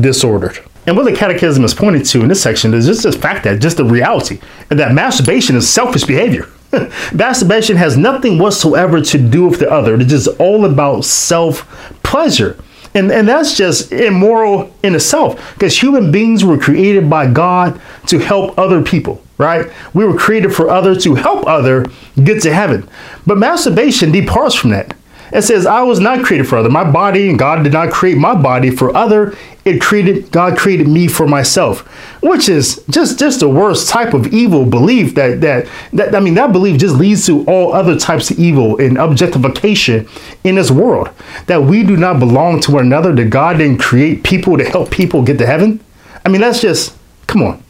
disordered. 0.01 0.59
And 0.87 0.97
what 0.97 1.05
the 1.05 1.17
catechism 1.17 1.65
is 1.65 1.73
pointing 1.73 2.03
to 2.03 2.21
in 2.21 2.29
this 2.29 2.43
section 2.43 2.75
is 2.75 2.87
just 2.87 3.05
the 3.05 3.13
fact 3.13 3.45
that 3.45 3.61
just 3.61 3.79
the 3.79 3.85
reality 3.85 4.41
that 4.69 4.93
masturbation 4.93 5.57
is 5.57 5.69
selfish 5.69 6.05
behavior. 6.05 6.49
Masturbation 7.13 7.77
has 7.77 7.97
nothing 7.97 8.39
whatsoever 8.39 9.01
to 9.01 9.19
do 9.19 9.47
with 9.47 9.61
the 9.61 9.71
other. 9.71 9.95
It's 9.95 10.11
just 10.11 10.29
all 10.41 10.65
about 10.65 11.05
self 11.05 11.67
pleasure. 12.03 12.59
And, 12.95 13.11
and 13.11 13.27
that's 13.27 13.57
just 13.57 13.91
immoral 13.91 14.73
in 14.85 14.95
itself 14.95 15.55
because 15.55 15.77
human 15.81 16.13
beings 16.13 16.45
were 16.45 16.57
created 16.57 17.11
by 17.11 17.27
God 17.27 17.81
to 18.07 18.19
help 18.19 18.57
other 18.57 18.83
people, 18.83 19.21
right? 19.37 19.67
We 19.95 20.05
were 20.05 20.17
created 20.17 20.55
for 20.55 20.71
others 20.71 21.03
to 21.03 21.17
help 21.17 21.45
other 21.47 21.87
get 22.23 22.41
to 22.43 22.55
heaven. 22.55 22.89
But 23.27 23.39
masturbation 23.39 24.13
departs 24.13 24.55
from 24.55 24.71
that. 24.71 24.97
It 25.35 25.43
says, 25.43 25.67
I 25.67 25.83
was 25.83 25.99
not 25.99 26.25
created 26.25 26.47
for 26.47 26.59
other. 26.59 26.71
My 26.71 26.89
body, 26.89 27.29
and 27.29 27.37
God 27.37 27.65
did 27.65 27.73
not 27.73 27.91
create 27.91 28.17
my 28.17 28.41
body 28.41 28.71
for 28.71 28.97
other. 28.97 29.37
It 29.65 29.81
created, 29.81 30.31
God 30.31 30.57
created 30.57 30.87
me 30.87 31.09
for 31.09 31.27
myself, 31.27 31.81
which 32.23 32.49
is 32.49 32.85
just, 32.89 33.19
just 33.19 33.41
the 33.41 33.49
worst 33.49 33.89
type 33.89 34.15
of 34.15 34.33
evil 34.33 34.65
belief 34.65 35.17
that, 35.17 35.41
that, 35.41 35.69
that, 35.93 36.15
I 36.15 36.21
mean, 36.21 36.35
that 36.35 36.53
belief 36.53 36.79
just 36.79 36.95
leads 36.95 37.27
to 37.27 37.45
all 37.47 37.73
other 37.73 37.99
types 37.99 38.31
of 38.31 38.39
evil 38.39 38.81
and 38.81 38.97
objectification 38.97 40.09
in 40.45 40.55
this 40.55 40.71
world. 40.71 41.11
That 41.47 41.65
we 41.65 41.83
do 41.83 41.97
not 41.97 42.21
belong 42.21 42.61
to 42.61 42.73
one 42.73 42.87
another, 42.87 43.13
that 43.13 43.31
God 43.31 43.59
didn't 43.59 43.81
create 43.81 44.23
people 44.23 44.57
to 44.57 44.65
help 44.65 44.93
people 44.93 45.23
get 45.23 45.39
to 45.39 45.47
heaven. 45.47 45.81
I 46.25 46.29
mean, 46.29 46.43
that's 46.43 46.61
just, 46.61 46.97
come 47.27 47.43
on. 47.43 47.65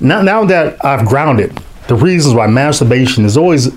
Now, 0.00 0.20
now 0.20 0.44
that 0.46 0.84
I've 0.84 1.06
grounded 1.06 1.56
the 1.86 1.94
reasons 1.94 2.34
why 2.34 2.46
masturbation 2.46 3.24
is 3.24 3.36
always 3.36 3.68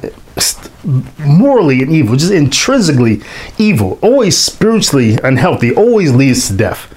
morally 1.19 1.81
and 1.81 1.91
evil, 1.91 2.15
just 2.15 2.31
intrinsically 2.31 3.21
evil, 3.57 3.99
always 4.01 4.37
spiritually 4.37 5.17
unhealthy, 5.23 5.73
always 5.73 6.13
leads 6.13 6.47
to 6.47 6.55
death. 6.55 6.93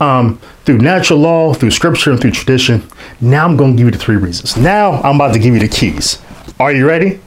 Um, 0.00 0.40
through 0.64 0.78
natural 0.78 1.18
law, 1.18 1.52
through 1.52 1.72
scripture, 1.72 2.10
and 2.10 2.20
through 2.20 2.30
tradition. 2.30 2.88
Now 3.20 3.46
I'm 3.46 3.56
going 3.56 3.72
to 3.72 3.76
give 3.76 3.86
you 3.86 3.90
the 3.90 3.98
three 3.98 4.16
reasons. 4.16 4.56
Now 4.56 4.92
I'm 5.02 5.16
about 5.16 5.34
to 5.34 5.38
give 5.38 5.54
you 5.54 5.60
the 5.60 5.68
keys. 5.68 6.22
Are 6.58 6.72
you 6.72 6.86
ready? 6.86 7.20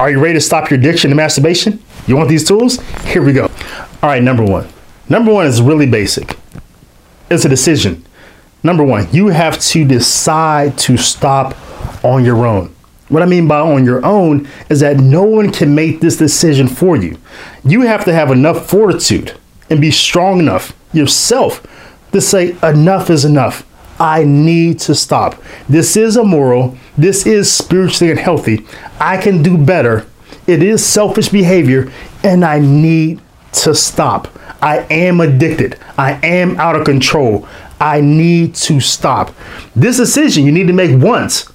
Are 0.00 0.10
you 0.10 0.20
ready 0.20 0.34
to 0.34 0.40
stop 0.40 0.70
your 0.70 0.78
addiction 0.78 1.10
to 1.10 1.16
masturbation? 1.16 1.82
You 2.06 2.16
want 2.16 2.28
these 2.28 2.46
tools? 2.46 2.80
Here 3.04 3.22
we 3.22 3.32
go. 3.32 3.44
All 3.44 4.08
right, 4.08 4.22
number 4.22 4.44
one. 4.44 4.68
Number 5.08 5.32
one 5.32 5.46
is 5.46 5.60
really 5.60 5.86
basic. 5.86 6.36
It's 7.30 7.44
a 7.44 7.48
decision. 7.48 8.04
Number 8.62 8.84
one, 8.84 9.08
you 9.12 9.28
have 9.28 9.60
to 9.60 9.84
decide 9.84 10.78
to 10.78 10.96
stop 10.96 11.56
on 12.04 12.24
your 12.24 12.46
own. 12.46 12.74
What 13.08 13.22
I 13.22 13.26
mean 13.26 13.48
by 13.48 13.60
on 13.60 13.84
your 13.84 14.04
own 14.04 14.48
is 14.68 14.80
that 14.80 14.98
no 14.98 15.22
one 15.22 15.50
can 15.50 15.74
make 15.74 16.00
this 16.00 16.16
decision 16.16 16.68
for 16.68 16.96
you. 16.96 17.18
You 17.64 17.82
have 17.82 18.04
to 18.04 18.12
have 18.12 18.30
enough 18.30 18.68
fortitude 18.68 19.34
and 19.70 19.80
be 19.80 19.90
strong 19.90 20.40
enough 20.40 20.76
yourself 20.92 21.66
to 22.12 22.20
say, 22.20 22.56
enough 22.62 23.10
is 23.10 23.24
enough. 23.24 23.66
I 24.00 24.24
need 24.24 24.78
to 24.80 24.94
stop. 24.94 25.42
This 25.68 25.96
is 25.96 26.16
immoral. 26.16 26.76
This 26.96 27.26
is 27.26 27.50
spiritually 27.50 28.12
unhealthy. 28.12 28.66
I 29.00 29.16
can 29.16 29.42
do 29.42 29.58
better. 29.58 30.06
It 30.46 30.62
is 30.62 30.84
selfish 30.86 31.28
behavior, 31.28 31.92
and 32.22 32.44
I 32.44 32.60
need 32.60 33.20
to 33.52 33.74
stop. 33.74 34.28
I 34.62 34.86
am 34.90 35.20
addicted. 35.20 35.78
I 35.96 36.12
am 36.24 36.58
out 36.58 36.76
of 36.76 36.84
control. 36.84 37.48
I 37.80 38.00
need 38.00 38.54
to 38.56 38.80
stop. 38.80 39.34
This 39.74 39.96
decision 39.96 40.44
you 40.44 40.52
need 40.52 40.66
to 40.68 40.72
make 40.72 41.00
once 41.00 41.50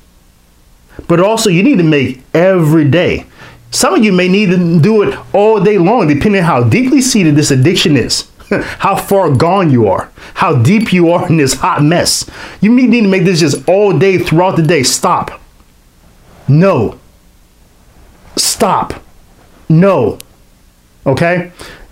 but 1.07 1.19
also 1.19 1.49
you 1.49 1.63
need 1.63 1.77
to 1.77 1.83
make 1.83 2.21
every 2.33 2.89
day. 2.89 3.25
Some 3.71 3.95
of 3.95 4.03
you 4.03 4.11
may 4.11 4.27
need 4.27 4.51
to 4.51 4.79
do 4.79 5.01
it 5.01 5.17
all 5.33 5.59
day 5.59 5.77
long, 5.77 6.07
depending 6.07 6.41
on 6.41 6.47
how 6.47 6.63
deeply 6.63 7.01
seated 7.01 7.35
this 7.35 7.49
addiction 7.49 7.97
is, 7.97 8.29
how 8.79 8.95
far 8.95 9.35
gone 9.35 9.71
you 9.71 9.87
are, 9.87 10.11
how 10.35 10.55
deep 10.61 10.93
you 10.93 11.09
are 11.09 11.27
in 11.27 11.37
this 11.37 11.55
hot 11.55 11.83
mess. 11.83 12.29
You 12.61 12.71
need 12.71 12.91
to 12.91 13.07
make 13.07 13.23
this 13.23 13.39
just 13.39 13.67
all 13.67 13.97
day 13.97 14.19
throughout 14.19 14.57
the 14.57 14.61
day. 14.61 14.83
Stop. 14.83 15.41
No. 16.47 16.99
Stop. 18.35 18.93
No. 19.69 20.19
Okay? 21.05 21.51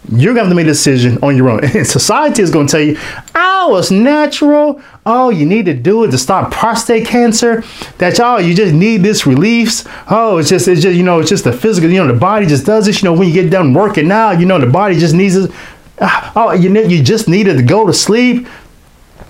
You're 0.10 0.34
gonna 0.34 0.46
have 0.46 0.52
to 0.52 0.56
make 0.56 0.66
a 0.66 0.70
decision 0.70 1.20
on 1.22 1.38
your 1.38 1.50
own. 1.50 1.62
And 1.76 1.86
society 1.88 2.42
is 2.42 2.50
gonna 2.50 2.68
tell 2.68 2.82
you, 2.82 2.98
oh, 3.36 3.78
it's 3.78 3.92
natural. 3.92 4.82
Oh, 5.06 5.30
you 5.30 5.46
need 5.46 5.66
to 5.66 5.74
do 5.74 6.04
it 6.04 6.12
to 6.12 6.18
stop 6.18 6.52
prostate 6.52 7.08
cancer. 7.08 7.64
That 8.00 8.20
oh, 8.20 8.38
you 8.38 8.56
just 8.56 8.74
need 8.74 9.04
this 9.04 9.28
release. 9.28 9.86
Oh, 10.10 10.38
it's 10.38 10.50
just, 10.50 10.68
it's 10.68 10.82
just, 10.82 10.96
you 10.96 11.04
know, 11.04 11.20
it's 11.20 11.30
just 11.30 11.44
the 11.44 11.54
physical, 11.54 11.90
you 11.90 11.98
know, 11.98 12.12
the 12.12 12.20
body 12.20 12.46
just 12.46 12.66
does 12.66 12.88
this. 12.88 13.02
You 13.02 13.10
know, 13.10 13.14
when 13.14 13.28
you 13.28 13.34
get 13.34 13.50
done 13.52 13.74
working 13.74 14.12
out, 14.12 14.40
you 14.40 14.46
know, 14.46 14.60
the 14.60 14.68
body 14.68 14.98
just 14.98 15.14
needs 15.14 15.36
it. 15.36 15.52
Ah, 16.00 16.32
oh, 16.36 16.52
you 16.54 16.76
you 16.88 17.04
just 17.04 17.28
needed 17.28 17.58
to 17.58 17.64
go 17.64 17.86
to 17.86 17.94
sleep. 17.94 18.48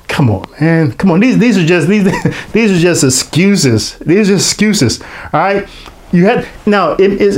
Come 0.08 0.30
on, 0.30 0.46
man. 0.60 0.92
Come 0.94 1.12
on. 1.12 1.20
These 1.20 1.38
these 1.38 1.58
are 1.58 1.66
just 1.66 1.88
these 1.88 2.04
these 2.54 2.72
are 2.72 2.80
just 2.80 3.04
excuses. 3.04 3.98
These 4.00 4.30
are 4.30 4.34
just 4.34 4.52
excuses. 4.52 5.02
All 5.02 5.40
right. 5.40 5.68
You 6.12 6.26
had 6.26 6.48
now 6.66 6.92
it 6.94 7.14
is 7.14 7.38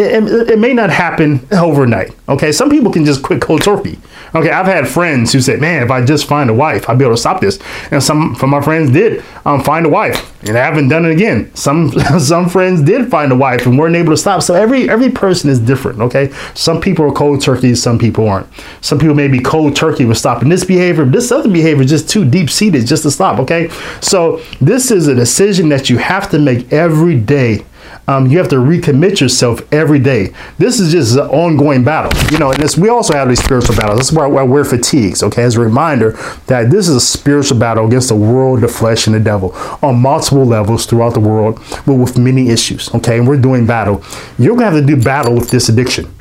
it, 0.00 0.50
it, 0.50 0.58
may 0.58 0.72
not 0.72 0.90
happen 0.90 1.46
overnight. 1.52 2.14
Okay, 2.28 2.52
some 2.52 2.70
people 2.70 2.92
can 2.92 3.04
just 3.04 3.22
quit 3.22 3.40
cold 3.40 3.62
turkey. 3.62 3.98
Okay, 4.34 4.50
I've 4.50 4.66
had 4.66 4.88
friends 4.88 5.32
who 5.32 5.40
said, 5.40 5.60
"Man, 5.60 5.82
if 5.82 5.90
I 5.90 6.04
just 6.04 6.26
find 6.26 6.48
a 6.48 6.54
wife, 6.54 6.88
I'll 6.88 6.96
be 6.96 7.04
able 7.04 7.14
to 7.14 7.20
stop 7.20 7.40
this." 7.40 7.58
And 7.90 8.02
some 8.02 8.34
from 8.34 8.50
my 8.50 8.60
friends 8.60 8.90
did 8.90 9.24
um, 9.44 9.62
find 9.62 9.86
a 9.86 9.88
wife, 9.88 10.32
and 10.46 10.56
I 10.56 10.64
haven't 10.64 10.88
done 10.88 11.04
it 11.04 11.10
again. 11.10 11.54
Some 11.54 11.90
some 12.18 12.48
friends 12.48 12.82
did 12.82 13.10
find 13.10 13.32
a 13.32 13.36
wife 13.36 13.66
and 13.66 13.78
weren't 13.78 13.96
able 13.96 14.12
to 14.12 14.16
stop. 14.16 14.42
So 14.42 14.54
every 14.54 14.88
every 14.88 15.10
person 15.10 15.50
is 15.50 15.58
different. 15.58 16.00
Okay, 16.00 16.32
some 16.54 16.80
people 16.80 17.04
are 17.06 17.12
cold 17.12 17.40
turkey, 17.40 17.74
some 17.74 17.98
people 17.98 18.28
aren't. 18.28 18.46
Some 18.80 18.98
people 18.98 19.14
may 19.14 19.28
be 19.28 19.40
cold 19.40 19.74
turkey 19.76 20.04
with 20.04 20.18
stopping 20.18 20.48
this 20.48 20.64
behavior. 20.64 21.04
but 21.04 21.12
This 21.12 21.32
other 21.32 21.50
behavior 21.50 21.82
is 21.82 21.90
just 21.90 22.08
too 22.08 22.24
deep 22.24 22.50
seated 22.50 22.86
just 22.86 23.02
to 23.02 23.10
stop. 23.10 23.40
Okay, 23.40 23.68
so 24.00 24.40
this 24.60 24.90
is 24.90 25.08
a 25.08 25.14
decision 25.14 25.68
that 25.70 25.90
you 25.90 25.98
have 25.98 26.30
to 26.30 26.38
make 26.38 26.72
every 26.72 27.18
day 27.18 27.64
um, 28.10 28.26
you 28.26 28.38
have 28.38 28.48
to 28.48 28.56
recommit 28.56 29.20
yourself 29.20 29.60
every 29.72 30.00
day. 30.00 30.34
This 30.58 30.80
is 30.80 30.90
just 30.90 31.14
an 31.14 31.28
ongoing 31.28 31.84
battle, 31.84 32.10
you 32.32 32.38
know. 32.38 32.50
And 32.50 32.60
we 32.76 32.88
also 32.88 33.14
have 33.14 33.28
these 33.28 33.42
spiritual 33.42 33.76
battles. 33.76 33.98
That's 33.98 34.10
why, 34.10 34.26
why 34.26 34.42
we're 34.42 34.64
fatigues. 34.64 35.22
Okay, 35.22 35.44
as 35.44 35.54
a 35.54 35.60
reminder 35.60 36.12
that 36.48 36.70
this 36.72 36.88
is 36.88 36.96
a 36.96 37.00
spiritual 37.00 37.60
battle 37.60 37.86
against 37.86 38.08
the 38.08 38.16
world, 38.16 38.62
the 38.62 38.68
flesh, 38.68 39.06
and 39.06 39.14
the 39.14 39.20
devil 39.20 39.52
on 39.80 40.00
multiple 40.00 40.44
levels 40.44 40.86
throughout 40.86 41.14
the 41.14 41.20
world, 41.20 41.60
but 41.86 41.94
with 41.94 42.18
many 42.18 42.50
issues. 42.50 42.92
Okay, 42.96 43.18
and 43.18 43.28
we're 43.28 43.40
doing 43.40 43.64
battle. 43.64 44.02
You're 44.40 44.56
gonna 44.56 44.72
have 44.72 44.80
to 44.80 44.84
do 44.84 45.00
battle 45.00 45.36
with 45.36 45.50
this 45.50 45.68
addiction. 45.68 46.12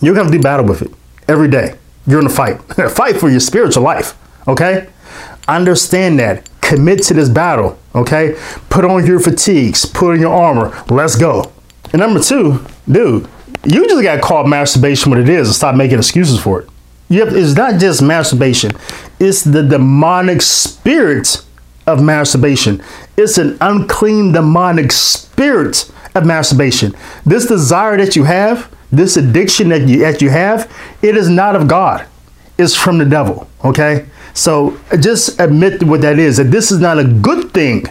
You're 0.00 0.12
gonna 0.12 0.24
have 0.24 0.32
to 0.32 0.38
do 0.38 0.42
battle 0.42 0.66
with 0.66 0.82
it 0.82 0.90
every 1.28 1.48
day. 1.48 1.74
You're 2.04 2.18
in 2.18 2.26
a 2.26 2.30
fight. 2.30 2.60
fight 2.90 3.16
for 3.16 3.30
your 3.30 3.38
spiritual 3.38 3.84
life. 3.84 4.18
Okay, 4.48 4.88
understand 5.46 6.18
that 6.18 6.48
commit 6.72 7.02
to 7.02 7.12
this 7.12 7.28
battle, 7.28 7.78
okay? 7.94 8.34
Put 8.70 8.86
on 8.86 9.06
your 9.06 9.20
fatigues, 9.20 9.84
put 9.84 10.14
on 10.14 10.20
your 10.20 10.34
armor. 10.34 10.74
Let's 10.88 11.16
go. 11.16 11.52
And 11.92 12.00
number 12.00 12.18
two, 12.18 12.64
dude, 12.90 13.28
you 13.64 13.86
just 13.86 14.02
got 14.02 14.22
called 14.22 14.48
masturbation 14.48 15.10
what 15.10 15.20
it 15.20 15.28
is 15.28 15.48
and 15.48 15.54
stop 15.54 15.74
making 15.74 15.98
excuses 15.98 16.40
for 16.40 16.62
it. 16.62 16.68
Have, 17.10 17.36
it's 17.36 17.54
not 17.54 17.78
just 17.78 18.00
masturbation, 18.00 18.72
it's 19.20 19.44
the 19.44 19.62
demonic 19.62 20.40
spirit 20.40 21.44
of 21.86 22.02
masturbation. 22.02 22.82
It's 23.18 23.36
an 23.36 23.58
unclean 23.60 24.32
demonic 24.32 24.92
spirit 24.92 25.92
of 26.14 26.24
masturbation. 26.24 26.94
This 27.26 27.44
desire 27.44 27.98
that 27.98 28.16
you 28.16 28.24
have, 28.24 28.74
this 28.90 29.18
addiction 29.18 29.68
that 29.68 29.82
you 29.82 29.98
that 29.98 30.22
you 30.22 30.30
have, 30.30 30.74
it 31.02 31.18
is 31.18 31.28
not 31.28 31.54
of 31.54 31.68
God. 31.68 32.06
It's 32.56 32.74
from 32.74 32.96
the 32.96 33.04
devil, 33.04 33.46
okay? 33.62 34.06
So 34.34 34.78
just 34.98 35.38
admit 35.40 35.82
what 35.82 36.00
that 36.02 36.18
is. 36.18 36.36
That 36.38 36.50
this 36.50 36.70
is 36.70 36.80
not 36.80 36.98
a 36.98 37.04
good 37.04 37.52
thing. 37.52 37.86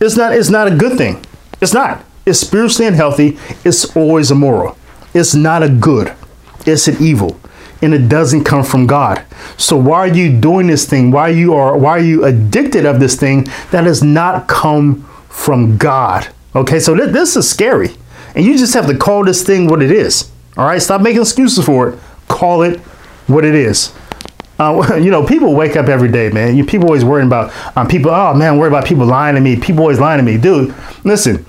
It's 0.00 0.16
not. 0.16 0.34
It's 0.34 0.50
not 0.50 0.68
a 0.68 0.74
good 0.74 0.98
thing. 0.98 1.24
It's 1.60 1.72
not. 1.72 2.04
It's 2.26 2.40
spiritually 2.40 2.88
unhealthy. 2.88 3.38
It's 3.64 3.96
always 3.96 4.30
immoral. 4.30 4.76
It's 5.14 5.34
not 5.34 5.62
a 5.62 5.68
good. 5.68 6.12
It's 6.66 6.88
an 6.88 6.96
evil, 7.00 7.38
and 7.80 7.94
it 7.94 8.08
doesn't 8.08 8.44
come 8.44 8.64
from 8.64 8.86
God. 8.86 9.24
So 9.56 9.76
why 9.76 10.00
are 10.00 10.08
you 10.08 10.38
doing 10.38 10.66
this 10.66 10.84
thing? 10.86 11.10
Why 11.12 11.28
you 11.28 11.54
are? 11.54 11.78
Why 11.78 11.90
are 11.92 12.00
you 12.00 12.24
addicted 12.24 12.84
of 12.84 12.98
this 13.00 13.14
thing 13.14 13.44
that 13.70 13.84
has 13.84 14.02
not 14.02 14.48
come 14.48 15.08
from 15.28 15.78
God? 15.78 16.28
Okay, 16.54 16.80
so 16.80 16.96
th- 16.96 17.12
this 17.12 17.36
is 17.36 17.48
scary, 17.48 17.90
and 18.34 18.44
you 18.44 18.58
just 18.58 18.74
have 18.74 18.86
to 18.88 18.96
call 18.96 19.24
this 19.24 19.44
thing 19.44 19.68
what 19.68 19.82
it 19.82 19.92
is. 19.92 20.30
All 20.56 20.66
right, 20.66 20.82
stop 20.82 21.00
making 21.00 21.20
excuses 21.20 21.64
for 21.64 21.90
it. 21.90 21.98
Call 22.28 22.62
it 22.62 22.80
what 23.28 23.44
it 23.44 23.54
is. 23.54 23.94
Uh, 24.58 24.96
you 25.02 25.10
know, 25.10 25.24
people 25.24 25.54
wake 25.54 25.76
up 25.76 25.86
every 25.86 26.08
day, 26.08 26.30
man. 26.30 26.56
You 26.56 26.64
people 26.64 26.86
always 26.86 27.04
worrying 27.04 27.26
about 27.26 27.52
um, 27.76 27.88
people. 27.88 28.10
Oh 28.10 28.34
man, 28.34 28.58
worry 28.58 28.68
about 28.68 28.84
people 28.84 29.06
lying 29.06 29.34
to 29.34 29.40
me. 29.40 29.56
People 29.56 29.82
always 29.82 30.00
lying 30.00 30.18
to 30.18 30.24
me, 30.24 30.38
dude. 30.38 30.74
Listen, 31.04 31.44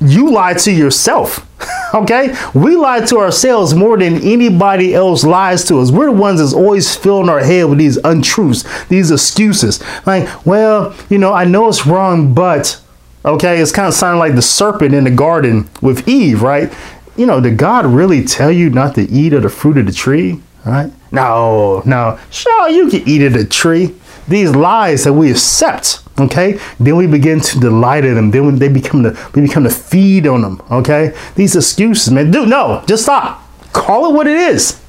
you 0.00 0.30
lie 0.30 0.54
to 0.54 0.72
yourself. 0.72 1.46
okay, 1.94 2.34
we 2.54 2.76
lie 2.76 3.00
to 3.00 3.18
ourselves 3.18 3.74
more 3.74 3.98
than 3.98 4.16
anybody 4.22 4.94
else 4.94 5.24
lies 5.24 5.64
to 5.64 5.78
us. 5.78 5.90
We're 5.90 6.06
the 6.06 6.12
ones 6.12 6.40
that's 6.40 6.54
always 6.54 6.94
filling 6.94 7.28
our 7.28 7.40
head 7.40 7.64
with 7.64 7.78
these 7.78 7.98
untruths, 7.98 8.64
these 8.86 9.10
excuses. 9.10 9.82
Like, 10.06 10.46
well, 10.46 10.94
you 11.10 11.18
know, 11.18 11.32
I 11.32 11.44
know 11.44 11.68
it's 11.68 11.86
wrong, 11.86 12.32
but 12.32 12.80
okay, 13.24 13.60
it's 13.60 13.72
kind 13.72 13.88
of 13.88 13.94
sounding 13.94 14.18
like 14.18 14.34
the 14.34 14.42
serpent 14.42 14.94
in 14.94 15.04
the 15.04 15.10
garden 15.10 15.68
with 15.82 16.08
Eve, 16.08 16.42
right? 16.42 16.72
You 17.16 17.26
know, 17.26 17.40
did 17.40 17.58
God 17.58 17.84
really 17.84 18.24
tell 18.24 18.50
you 18.50 18.70
not 18.70 18.94
to 18.94 19.02
eat 19.02 19.34
of 19.34 19.42
the 19.42 19.50
fruit 19.50 19.76
of 19.76 19.84
the 19.84 19.92
tree? 19.92 20.40
Right? 20.64 20.92
No, 21.10 21.82
no. 21.86 22.18
Sure, 22.30 22.68
you 22.68 22.88
can 22.90 23.08
eat 23.08 23.22
at 23.22 23.36
a 23.36 23.44
tree. 23.44 23.94
These 24.28 24.54
lies 24.54 25.04
that 25.04 25.12
we 25.12 25.30
accept, 25.30 26.02
okay? 26.18 26.60
Then 26.78 26.96
we 26.96 27.06
begin 27.06 27.40
to 27.40 27.58
delight 27.58 28.04
in 28.04 28.14
them. 28.14 28.30
Then 28.30 28.46
when 28.46 28.58
they 28.58 28.68
become 28.68 29.02
the 29.02 29.30
we 29.34 29.42
become 29.42 29.64
to 29.64 29.70
feed 29.70 30.26
on 30.26 30.42
them, 30.42 30.62
okay? 30.70 31.16
These 31.34 31.56
excuses, 31.56 32.12
man. 32.12 32.30
Dude, 32.30 32.48
no, 32.48 32.84
just 32.86 33.04
stop. 33.04 33.42
Call 33.72 34.10
it 34.10 34.14
what 34.14 34.26
it 34.26 34.36
is. 34.36 34.80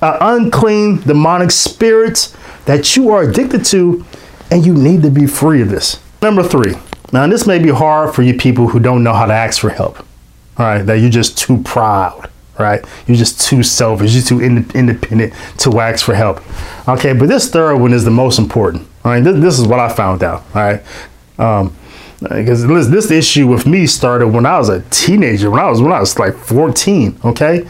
An 0.00 0.16
unclean 0.20 1.00
demonic 1.00 1.50
spirit 1.50 2.34
that 2.66 2.96
you 2.96 3.10
are 3.10 3.22
addicted 3.22 3.64
to, 3.66 4.04
and 4.50 4.64
you 4.64 4.72
need 4.74 5.02
to 5.02 5.10
be 5.10 5.26
free 5.26 5.60
of 5.60 5.70
this. 5.70 6.00
Number 6.22 6.42
three. 6.42 6.74
Now, 7.12 7.26
this 7.26 7.46
may 7.46 7.58
be 7.58 7.70
hard 7.70 8.14
for 8.14 8.22
you 8.22 8.34
people 8.34 8.68
who 8.68 8.80
don't 8.80 9.04
know 9.04 9.12
how 9.12 9.26
to 9.26 9.32
ask 9.32 9.60
for 9.60 9.70
help. 9.70 9.98
All 10.56 10.66
right, 10.66 10.82
that 10.82 10.94
you're 10.94 11.10
just 11.10 11.36
too 11.36 11.62
proud 11.62 12.30
right? 12.58 12.84
You're 13.06 13.16
just 13.16 13.40
too 13.40 13.62
selfish. 13.62 14.14
You're 14.14 14.24
too 14.24 14.40
in- 14.40 14.70
independent 14.74 15.32
to 15.58 15.80
ask 15.80 16.04
for 16.04 16.14
help. 16.14 16.40
Okay, 16.88 17.12
but 17.12 17.28
this 17.28 17.50
third 17.50 17.76
one 17.76 17.92
is 17.92 18.04
the 18.04 18.10
most 18.10 18.38
important. 18.38 18.86
All 19.04 19.12
right, 19.12 19.22
this, 19.22 19.40
this 19.40 19.58
is 19.58 19.66
what 19.66 19.80
I 19.80 19.88
found 19.88 20.22
out. 20.22 20.44
All 20.54 20.62
right, 20.62 20.82
um, 21.38 21.76
because 22.20 22.66
this, 22.66 22.86
this 22.86 23.10
issue 23.10 23.46
with 23.46 23.66
me 23.66 23.86
started 23.86 24.28
when 24.28 24.46
I 24.46 24.58
was 24.58 24.68
a 24.68 24.80
teenager. 24.90 25.50
When 25.50 25.60
I 25.60 25.68
was 25.68 25.80
when 25.82 25.92
I 25.92 26.00
was 26.00 26.18
like 26.18 26.34
14. 26.36 27.18
Okay, 27.24 27.68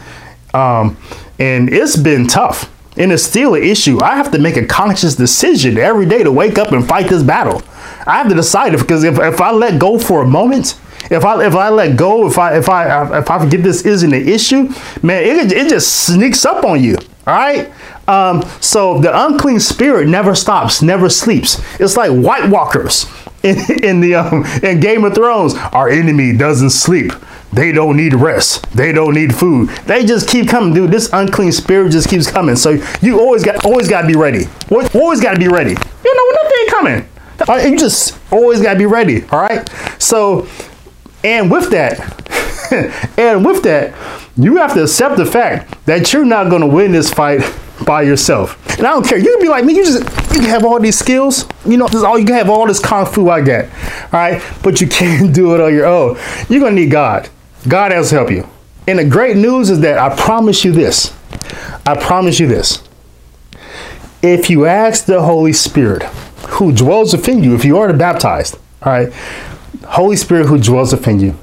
um, 0.53 0.97
and 1.39 1.71
it's 1.71 1.97
been 1.97 2.27
tough. 2.27 2.71
And 2.97 3.11
it's 3.11 3.23
still 3.23 3.55
an 3.55 3.63
issue. 3.63 4.01
I 4.01 4.15
have 4.15 4.31
to 4.31 4.39
make 4.39 4.55
a 4.55 4.65
conscious 4.65 5.15
decision 5.15 5.77
every 5.77 6.05
day 6.05 6.23
to 6.23 6.31
wake 6.31 6.57
up 6.57 6.71
and 6.71 6.87
fight 6.87 7.09
this 7.09 7.23
battle. 7.23 7.61
I 8.05 8.17
have 8.17 8.29
to 8.29 8.35
decide 8.35 8.71
because 8.77 9.03
if, 9.03 9.17
if 9.19 9.41
I 9.41 9.51
let 9.51 9.79
go 9.79 9.97
for 9.97 10.21
a 10.21 10.27
moment, 10.27 10.79
if 11.11 11.23
I 11.23 11.45
if 11.45 11.55
I 11.55 11.69
let 11.69 11.97
go, 11.97 12.27
if 12.27 12.37
I 12.37 12.57
if 12.57 12.69
I 12.69 13.19
if 13.19 13.29
I 13.29 13.39
forget 13.39 13.63
this 13.63 13.83
isn't 13.85 14.13
an 14.13 14.27
issue, 14.27 14.73
man, 15.03 15.23
it 15.23 15.51
it 15.51 15.69
just 15.69 16.05
sneaks 16.05 16.45
up 16.45 16.63
on 16.63 16.83
you. 16.83 16.97
All 17.27 17.33
right. 17.33 17.71
Um, 18.07 18.43
so 18.61 18.99
the 18.99 19.25
unclean 19.25 19.59
spirit 19.59 20.07
never 20.07 20.35
stops, 20.35 20.81
never 20.81 21.09
sleeps. 21.09 21.59
It's 21.79 21.97
like 21.97 22.11
White 22.11 22.49
Walkers 22.49 23.07
in, 23.43 23.57
in 23.83 23.99
the 23.99 24.15
um, 24.15 24.45
in 24.63 24.79
Game 24.79 25.03
of 25.03 25.15
Thrones. 25.15 25.55
Our 25.55 25.89
enemy 25.89 26.35
doesn't 26.35 26.71
sleep. 26.71 27.11
They 27.53 27.71
don't 27.71 27.95
need 27.95 28.13
rest. 28.13 28.69
They 28.71 28.91
don't 28.91 29.13
need 29.13 29.33
food. 29.33 29.69
They 29.85 30.05
just 30.05 30.27
keep 30.27 30.49
coming, 30.49 30.73
dude. 30.73 30.91
This 30.91 31.09
unclean 31.13 31.53
spirit 31.53 31.91
just 31.91 32.09
keeps 32.09 32.29
coming. 32.29 32.57
So 32.57 32.83
you 33.01 33.19
always 33.19 33.43
got 33.43 33.63
always 33.65 33.87
got 33.87 34.01
to 34.01 34.07
be 34.07 34.15
ready. 34.15 34.45
Always 34.69 35.21
got 35.21 35.33
to 35.33 35.39
be 35.39 35.47
ready. 35.47 35.71
You 35.71 36.15
know 36.15 36.25
when 36.25 36.35
that 36.35 36.51
thing 36.53 36.67
coming. 36.67 37.09
You 37.47 37.77
just 37.77 38.17
always 38.31 38.61
got 38.61 38.73
to 38.73 38.79
be 38.79 38.85
ready. 38.85 39.23
All 39.29 39.41
right. 39.41 39.67
So, 39.99 40.47
and 41.23 41.51
with 41.51 41.69
that, 41.71 41.99
and 43.17 43.45
with 43.45 43.63
that, 43.63 43.93
you 44.37 44.57
have 44.57 44.73
to 44.73 44.83
accept 44.83 45.17
the 45.17 45.25
fact 45.25 45.85
that 45.85 46.13
you're 46.13 46.25
not 46.25 46.49
to 46.49 46.67
win 46.67 46.91
this 46.91 47.13
fight 47.13 47.41
by 47.85 48.01
yourself. 48.03 48.61
And 48.77 48.87
I 48.87 48.91
don't 48.91 49.07
care. 49.07 49.17
You 49.17 49.31
can 49.33 49.41
be 49.41 49.49
like 49.49 49.65
me. 49.65 49.75
You 49.75 49.85
just 49.85 50.03
you 50.33 50.41
can 50.41 50.49
have 50.49 50.65
all 50.65 50.79
these 50.79 50.97
skills. 50.97 51.45
You 51.65 51.77
know, 51.77 51.87
this 51.87 52.03
all 52.03 52.17
you 52.17 52.25
can 52.25 52.35
have 52.35 52.49
all 52.49 52.67
this 52.67 52.79
kung 52.79 53.05
fu 53.05 53.29
I 53.29 53.41
get. 53.41 53.65
All 53.65 54.19
right, 54.19 54.41
but 54.63 54.81
you 54.81 54.87
can't 54.89 55.33
do 55.33 55.55
it 55.55 55.61
on 55.61 55.73
your 55.73 55.85
own. 55.85 56.17
You're 56.49 56.61
gonna 56.61 56.75
need 56.75 56.91
God. 56.91 57.29
God 57.67 57.91
has 57.91 58.09
to 58.09 58.15
help 58.15 58.31
you. 58.31 58.47
And 58.87 58.99
the 58.99 59.05
great 59.05 59.35
news 59.35 59.69
is 59.69 59.79
that 59.81 59.97
I 59.97 60.15
promise 60.15 60.63
you 60.63 60.71
this. 60.71 61.13
I 61.85 61.95
promise 61.99 62.39
you 62.39 62.47
this. 62.47 62.83
If 64.21 64.49
you 64.49 64.65
ask 64.65 65.05
the 65.05 65.21
Holy 65.21 65.53
Spirit, 65.53 66.03
who 66.55 66.71
dwells 66.71 67.13
within 67.13 67.43
you, 67.43 67.55
if 67.55 67.65
you 67.65 67.77
are 67.77 67.91
baptized, 67.93 68.57
all 68.81 68.91
right, 68.91 69.13
Holy 69.85 70.15
Spirit 70.15 70.47
who 70.47 70.59
dwells 70.59 70.91
within 70.91 71.19
you, 71.19 71.37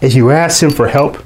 if 0.00 0.14
you 0.14 0.30
ask 0.30 0.62
Him 0.62 0.70
for 0.70 0.88
help 0.88 1.18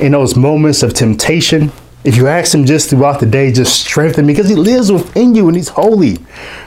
in 0.00 0.12
those 0.12 0.36
moments 0.36 0.82
of 0.82 0.94
temptation, 0.94 1.72
if 2.04 2.16
you 2.16 2.26
ask 2.28 2.54
Him 2.54 2.64
just 2.64 2.90
throughout 2.90 3.20
the 3.20 3.26
day, 3.26 3.52
just 3.52 3.80
strengthen 3.80 4.26
because 4.26 4.48
He 4.48 4.54
lives 4.54 4.90
within 4.92 5.34
you 5.34 5.48
and 5.48 5.56
He's 5.56 5.68
holy. 5.68 6.18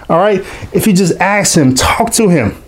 All 0.09 0.17
right. 0.17 0.39
If 0.73 0.87
you 0.87 0.93
just 0.93 1.19
ask 1.19 1.55
Him, 1.55 1.75
talk 1.75 2.11
to 2.13 2.29
Him, 2.29 2.61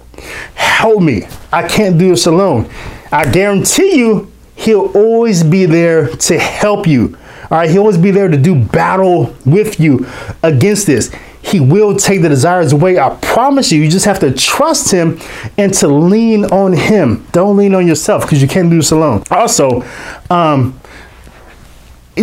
help 0.55 1.01
me. 1.01 1.27
I 1.51 1.67
can't 1.67 1.97
do 1.97 2.09
this 2.09 2.25
alone. 2.27 2.69
I 3.11 3.29
guarantee 3.31 3.97
you, 3.97 4.31
He'll 4.55 4.91
always 4.95 5.43
be 5.43 5.65
there 5.65 6.09
to 6.09 6.37
help 6.37 6.85
you. 6.85 7.17
All 7.43 7.57
right. 7.57 7.69
He'll 7.69 7.81
always 7.81 7.97
be 7.97 8.11
there 8.11 8.27
to 8.27 8.37
do 8.37 8.55
battle 8.55 9.35
with 9.45 9.79
you 9.79 10.07
against 10.43 10.85
this. 10.85 11.15
He 11.41 11.59
will 11.59 11.95
take 11.95 12.21
the 12.21 12.29
desires 12.29 12.73
away. 12.73 12.99
I 12.99 13.15
promise 13.21 13.71
you. 13.71 13.81
You 13.81 13.89
just 13.89 14.05
have 14.05 14.19
to 14.19 14.31
trust 14.31 14.91
Him 14.91 15.19
and 15.57 15.73
to 15.75 15.87
lean 15.87 16.45
on 16.45 16.73
Him. 16.73 17.25
Don't 17.31 17.57
lean 17.57 17.73
on 17.73 17.87
yourself 17.87 18.23
because 18.23 18.41
you 18.41 18.47
can't 18.47 18.69
do 18.69 18.77
this 18.77 18.91
alone. 18.91 19.23
Also, 19.31 19.83
um, 20.29 20.79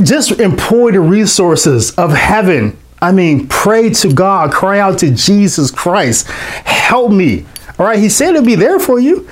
just 0.03 0.33
employ 0.33 0.93
the 0.93 1.01
resources 1.01 1.93
of 1.93 2.13
heaven. 2.13 2.77
I 3.01 3.13
mean, 3.13 3.47
pray 3.49 3.91
to 3.91 4.13
God, 4.13 4.53
cry 4.53 4.79
out 4.79 4.99
to 5.01 5.11
Jesus 5.11 5.71
Christ. 5.71 6.29
Help 6.29 7.13
me. 7.13 7.47
All 7.79 7.85
right, 7.85 7.99
he 7.99 8.09
said 8.09 8.33
he'll 8.33 8.45
be 8.45 8.55
there 8.55 8.79
for 8.79 8.99
you. 8.99 9.29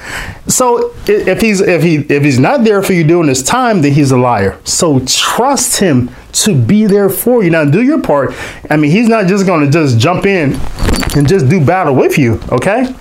So 0.48 0.94
if 1.06 1.40
he's 1.40 1.62
if 1.62 1.82
he 1.82 1.96
if 1.96 2.22
he's 2.22 2.38
not 2.38 2.62
there 2.64 2.82
for 2.82 2.92
you 2.92 3.02
during 3.02 3.26
this 3.26 3.42
time, 3.42 3.80
then 3.80 3.92
he's 3.92 4.10
a 4.10 4.18
liar. 4.18 4.60
So 4.64 5.00
trust 5.06 5.80
him 5.80 6.10
to 6.32 6.54
be 6.54 6.84
there 6.84 7.08
for 7.08 7.42
you. 7.42 7.50
Now 7.50 7.64
do 7.64 7.82
your 7.82 8.02
part. 8.02 8.34
I 8.68 8.76
mean, 8.76 8.90
he's 8.90 9.08
not 9.08 9.28
just 9.28 9.46
going 9.46 9.64
to 9.64 9.70
just 9.70 9.98
jump 9.98 10.26
in 10.26 10.60
and 11.16 11.26
just 11.26 11.48
do 11.48 11.64
battle 11.64 11.94
with 11.94 12.18
you. 12.18 12.38
Okay, 12.52 12.94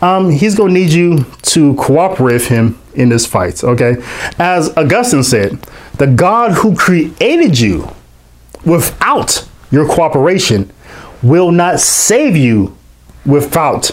um, 0.00 0.30
he's 0.30 0.54
going 0.54 0.72
to 0.72 0.80
need 0.80 0.92
you 0.92 1.24
to 1.42 1.74
cooperate 1.74 2.34
with 2.34 2.48
him 2.48 2.78
in 2.94 3.10
this 3.10 3.26
fight. 3.26 3.62
Okay, 3.62 3.96
as 4.38 4.74
Augustine 4.78 5.24
said, 5.24 5.60
the 5.98 6.06
God 6.06 6.52
who 6.52 6.74
created 6.74 7.58
you 7.58 7.90
without 8.64 9.46
your 9.70 9.86
cooperation 9.86 10.72
will 11.22 11.50
not 11.50 11.80
save 11.80 12.34
you 12.34 12.76
without 13.26 13.90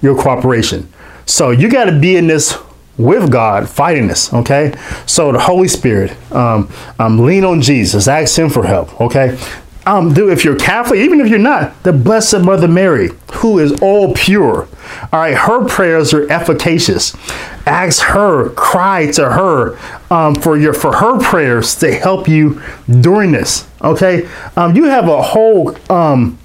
your 0.00 0.20
cooperation. 0.20 0.92
So 1.26 1.50
you 1.50 1.68
got 1.68 1.84
to 1.84 1.98
be 1.98 2.16
in 2.16 2.26
this 2.26 2.56
with 2.96 3.30
God, 3.30 3.68
fighting 3.68 4.08
this. 4.08 4.32
Okay. 4.34 4.74
So 5.06 5.32
the 5.32 5.38
Holy 5.38 5.68
Spirit, 5.68 6.16
um, 6.32 6.70
um, 6.98 7.18
lean 7.20 7.44
on 7.44 7.62
Jesus, 7.62 8.08
ask 8.08 8.36
Him 8.38 8.50
for 8.50 8.66
help. 8.66 9.00
Okay. 9.00 9.38
Um, 9.86 10.12
do 10.12 10.30
if 10.30 10.44
you're 10.44 10.56
Catholic, 10.56 10.98
even 10.98 11.18
if 11.18 11.28
you're 11.28 11.38
not, 11.38 11.82
the 11.82 11.94
Blessed 11.94 12.40
Mother 12.40 12.68
Mary, 12.68 13.08
who 13.36 13.58
is 13.58 13.80
all 13.80 14.12
pure. 14.12 14.68
All 15.12 15.20
right, 15.20 15.34
her 15.34 15.64
prayers 15.64 16.12
are 16.12 16.30
efficacious. 16.30 17.16
Ask 17.64 18.02
her, 18.08 18.50
cry 18.50 19.10
to 19.12 19.30
her 19.30 19.78
um, 20.10 20.34
for 20.34 20.58
your 20.58 20.74
for 20.74 20.96
her 20.96 21.18
prayers 21.20 21.74
to 21.76 21.90
help 21.90 22.28
you 22.28 22.60
during 23.00 23.32
this. 23.32 23.66
Okay, 23.80 24.28
um, 24.56 24.76
you 24.76 24.84
have 24.84 25.08
a 25.08 25.22
whole 25.22 25.74
um, 25.90 26.38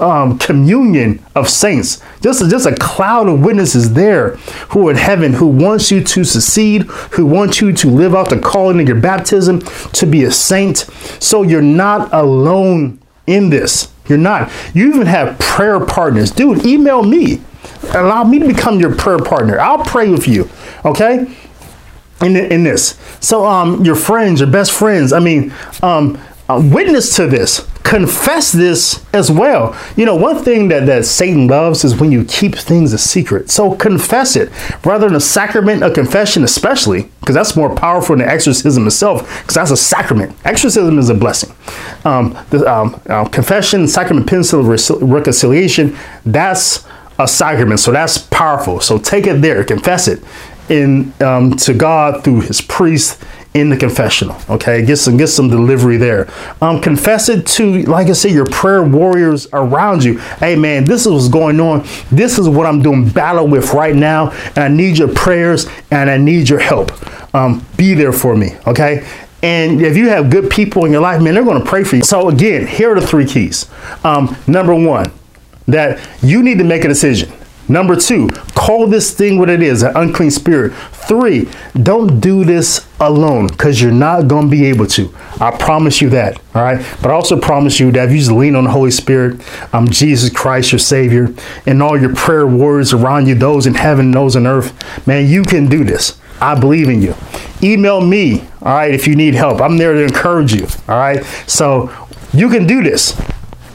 um, 0.00 0.38
communion 0.38 1.22
of 1.34 1.48
saints, 1.48 2.02
just, 2.20 2.48
just 2.50 2.66
a 2.66 2.74
cloud 2.76 3.28
of 3.28 3.44
witnesses 3.44 3.94
there 3.94 4.36
who 4.70 4.88
are 4.88 4.92
in 4.92 4.96
heaven, 4.96 5.32
who 5.34 5.46
wants 5.46 5.90
you 5.90 6.02
to 6.02 6.24
succeed, 6.24 6.82
who 7.12 7.26
want 7.26 7.60
you 7.60 7.72
to 7.72 7.88
live 7.88 8.14
out 8.14 8.30
the 8.30 8.38
calling 8.38 8.80
of 8.80 8.88
your 8.88 9.00
baptism, 9.00 9.60
to 9.60 10.06
be 10.06 10.24
a 10.24 10.30
saint. 10.30 10.78
So 11.20 11.42
you're 11.42 11.62
not 11.62 12.12
alone 12.12 13.00
in 13.26 13.50
this. 13.50 13.92
You're 14.08 14.18
not. 14.18 14.50
You 14.74 14.88
even 14.88 15.06
have 15.06 15.38
prayer 15.38 15.84
partners. 15.84 16.30
Dude, 16.30 16.64
email 16.64 17.02
me. 17.02 17.42
Allow 17.94 18.24
me 18.24 18.38
to 18.38 18.46
become 18.46 18.80
your 18.80 18.94
prayer 18.94 19.18
partner. 19.18 19.60
I'll 19.60 19.84
pray 19.84 20.10
with 20.10 20.26
you. 20.26 20.48
Okay? 20.84 21.26
In, 22.22 22.34
in 22.36 22.64
this. 22.64 22.98
So 23.20 23.46
um 23.46 23.84
your 23.84 23.94
friends, 23.94 24.40
your 24.40 24.50
best 24.50 24.72
friends, 24.72 25.12
I 25.12 25.20
mean, 25.20 25.52
um 25.82 26.18
witness 26.48 27.14
to 27.16 27.26
this 27.26 27.67
confess 27.82 28.52
this 28.52 29.04
as 29.12 29.30
well. 29.30 29.76
You 29.96 30.04
know 30.04 30.16
one 30.16 30.42
thing 30.42 30.68
that, 30.68 30.86
that 30.86 31.04
satan 31.06 31.46
loves 31.46 31.84
is 31.84 31.96
when 31.96 32.12
you 32.12 32.24
keep 32.24 32.54
things 32.54 32.92
a 32.92 32.98
secret. 32.98 33.50
So 33.50 33.74
confess 33.74 34.36
it. 34.36 34.50
Rather 34.84 35.06
than 35.06 35.16
a 35.16 35.20
sacrament 35.20 35.82
of 35.82 35.94
confession 35.94 36.44
especially 36.44 37.10
because 37.20 37.34
that's 37.34 37.56
more 37.56 37.74
powerful 37.74 38.16
than 38.16 38.28
exorcism 38.28 38.86
itself 38.86 39.22
because 39.42 39.54
that's 39.54 39.70
a 39.70 39.76
sacrament. 39.76 40.36
Exorcism 40.44 40.98
is 40.98 41.08
a 41.08 41.14
blessing. 41.14 41.54
Um, 42.04 42.38
the 42.50 42.70
um, 42.72 43.00
uh, 43.08 43.24
confession 43.26 43.88
sacrament 43.88 44.26
pencil 44.26 44.62
reconciliation 44.62 45.96
that's 46.24 46.86
a 47.18 47.26
sacrament. 47.26 47.80
So 47.80 47.90
that's 47.92 48.18
powerful. 48.18 48.80
So 48.80 48.98
take 48.98 49.26
it 49.26 49.42
there. 49.42 49.64
Confess 49.64 50.08
it 50.08 50.22
in 50.68 51.12
um, 51.22 51.56
to 51.56 51.74
god 51.74 52.22
through 52.22 52.42
his 52.42 52.60
priest 52.60 53.22
in 53.54 53.70
the 53.70 53.76
confessional. 53.76 54.36
Okay, 54.48 54.84
get 54.84 54.96
some 54.96 55.16
get 55.16 55.28
some 55.28 55.48
delivery 55.48 55.96
there. 55.96 56.28
Um, 56.60 56.80
confess 56.80 57.28
it 57.28 57.46
to, 57.48 57.82
like 57.84 58.08
I 58.08 58.12
said, 58.12 58.32
your 58.32 58.46
prayer 58.46 58.82
warriors 58.82 59.46
around 59.52 60.04
you. 60.04 60.18
Hey 60.18 60.54
man, 60.56 60.84
this 60.84 61.06
is 61.06 61.12
what's 61.12 61.28
going 61.28 61.60
on. 61.60 61.86
This 62.10 62.38
is 62.38 62.48
what 62.48 62.66
I'm 62.66 62.82
doing 62.82 63.08
battle 63.08 63.46
with 63.46 63.72
right 63.72 63.94
now, 63.94 64.30
and 64.54 64.58
I 64.58 64.68
need 64.68 64.98
your 64.98 65.12
prayers 65.12 65.66
and 65.90 66.10
I 66.10 66.18
need 66.18 66.48
your 66.48 66.60
help. 66.60 66.92
Um, 67.34 67.64
be 67.76 67.94
there 67.94 68.12
for 68.12 68.36
me. 68.36 68.52
Okay. 68.66 69.06
And 69.42 69.80
if 69.82 69.96
you 69.96 70.08
have 70.08 70.30
good 70.30 70.50
people 70.50 70.84
in 70.84 70.90
your 70.90 71.00
life, 71.00 71.22
man, 71.22 71.34
they're 71.34 71.44
going 71.44 71.62
to 71.62 71.68
pray 71.68 71.84
for 71.84 71.94
you. 71.94 72.02
So 72.02 72.28
again, 72.28 72.66
here 72.66 72.90
are 72.92 73.00
the 73.00 73.06
three 73.06 73.24
keys. 73.24 73.70
Um, 74.02 74.36
number 74.48 74.74
one, 74.74 75.12
that 75.68 76.00
you 76.22 76.42
need 76.42 76.58
to 76.58 76.64
make 76.64 76.84
a 76.84 76.88
decision. 76.88 77.32
Number 77.68 77.96
two, 77.96 78.28
call 78.54 78.86
this 78.86 79.12
thing 79.12 79.38
what 79.38 79.50
it 79.50 79.62
is 79.62 79.82
an 79.82 79.96
unclean 79.96 80.30
spirit. 80.30 80.72
Three, 80.92 81.48
don't 81.82 82.20
do 82.20 82.44
this 82.44 82.86
alone 83.00 83.46
because 83.46 83.80
you're 83.80 83.92
not 83.92 84.28
going 84.28 84.46
to 84.46 84.50
be 84.50 84.66
able 84.66 84.86
to. 84.88 85.14
I 85.40 85.50
promise 85.50 86.00
you 86.00 86.10
that. 86.10 86.38
All 86.54 86.62
right. 86.62 86.84
But 87.02 87.10
I 87.10 87.14
also 87.14 87.38
promise 87.38 87.78
you 87.78 87.92
that 87.92 88.08
if 88.08 88.12
you 88.12 88.18
just 88.18 88.30
lean 88.30 88.54
on 88.56 88.64
the 88.64 88.70
Holy 88.70 88.90
Spirit, 88.90 89.40
um, 89.74 89.88
Jesus 89.88 90.30
Christ, 90.30 90.72
your 90.72 90.78
Savior, 90.78 91.32
and 91.66 91.82
all 91.82 91.98
your 92.00 92.14
prayer 92.14 92.46
words 92.46 92.92
around 92.92 93.28
you, 93.28 93.34
those 93.34 93.66
in 93.66 93.74
heaven, 93.74 94.10
those 94.10 94.36
on 94.36 94.46
earth, 94.46 95.06
man, 95.06 95.28
you 95.28 95.42
can 95.42 95.66
do 95.66 95.84
this. 95.84 96.18
I 96.40 96.58
believe 96.58 96.88
in 96.88 97.02
you. 97.02 97.14
Email 97.62 98.00
me, 98.00 98.42
all 98.62 98.74
right, 98.74 98.94
if 98.94 99.06
you 99.06 99.16
need 99.16 99.34
help. 99.34 99.60
I'm 99.60 99.76
there 99.76 99.92
to 99.92 100.02
encourage 100.02 100.54
you, 100.54 100.66
all 100.88 100.98
right? 100.98 101.24
So 101.46 101.90
you 102.32 102.48
can 102.48 102.66
do 102.66 102.82
this. 102.82 103.20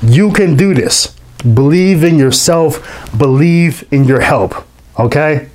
You 0.02 0.32
can 0.32 0.56
do 0.56 0.74
this. 0.74 1.16
Believe 1.44 2.04
in 2.04 2.18
yourself, 2.18 3.12
believe 3.18 3.88
in 3.92 4.06
your 4.06 4.22
help. 4.22 4.66
Okay? 5.00 5.50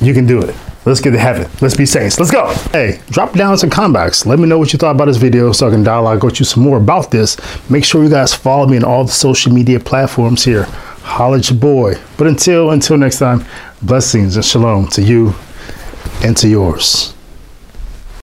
You 0.00 0.14
can 0.14 0.26
do 0.26 0.40
it. 0.40 0.54
Let's 0.86 1.00
get 1.00 1.10
to 1.10 1.18
heaven. 1.18 1.50
Let's 1.60 1.76
be 1.76 1.84
saints. 1.84 2.18
Let's 2.18 2.30
go. 2.30 2.54
Hey, 2.72 3.00
drop 3.10 3.34
down 3.34 3.58
some 3.58 3.68
comments. 3.68 4.24
Let 4.24 4.38
me 4.38 4.48
know 4.48 4.58
what 4.58 4.72
you 4.72 4.78
thought 4.78 4.94
about 4.94 5.04
this 5.06 5.18
video 5.18 5.52
so 5.52 5.68
I 5.68 5.70
can 5.70 5.82
dialogue 5.82 6.24
with 6.24 6.40
you 6.40 6.46
some 6.46 6.62
more 6.62 6.78
about 6.78 7.10
this. 7.10 7.36
Make 7.68 7.84
sure 7.84 8.02
you 8.02 8.08
guys 8.08 8.34
follow 8.34 8.66
me 8.66 8.78
on 8.78 8.84
all 8.84 9.04
the 9.04 9.12
social 9.12 9.52
media 9.52 9.78
platforms 9.78 10.42
here. 10.42 10.64
Holla 11.02 11.38
your 11.38 11.58
boy. 11.58 11.96
But 12.16 12.28
until 12.28 12.70
until 12.70 12.96
next 12.96 13.18
time, 13.18 13.44
blessings 13.82 14.36
and 14.36 14.44
shalom 14.44 14.88
to 14.88 15.02
you 15.02 15.34
and 16.24 16.34
to 16.38 16.48
yours. 16.48 17.14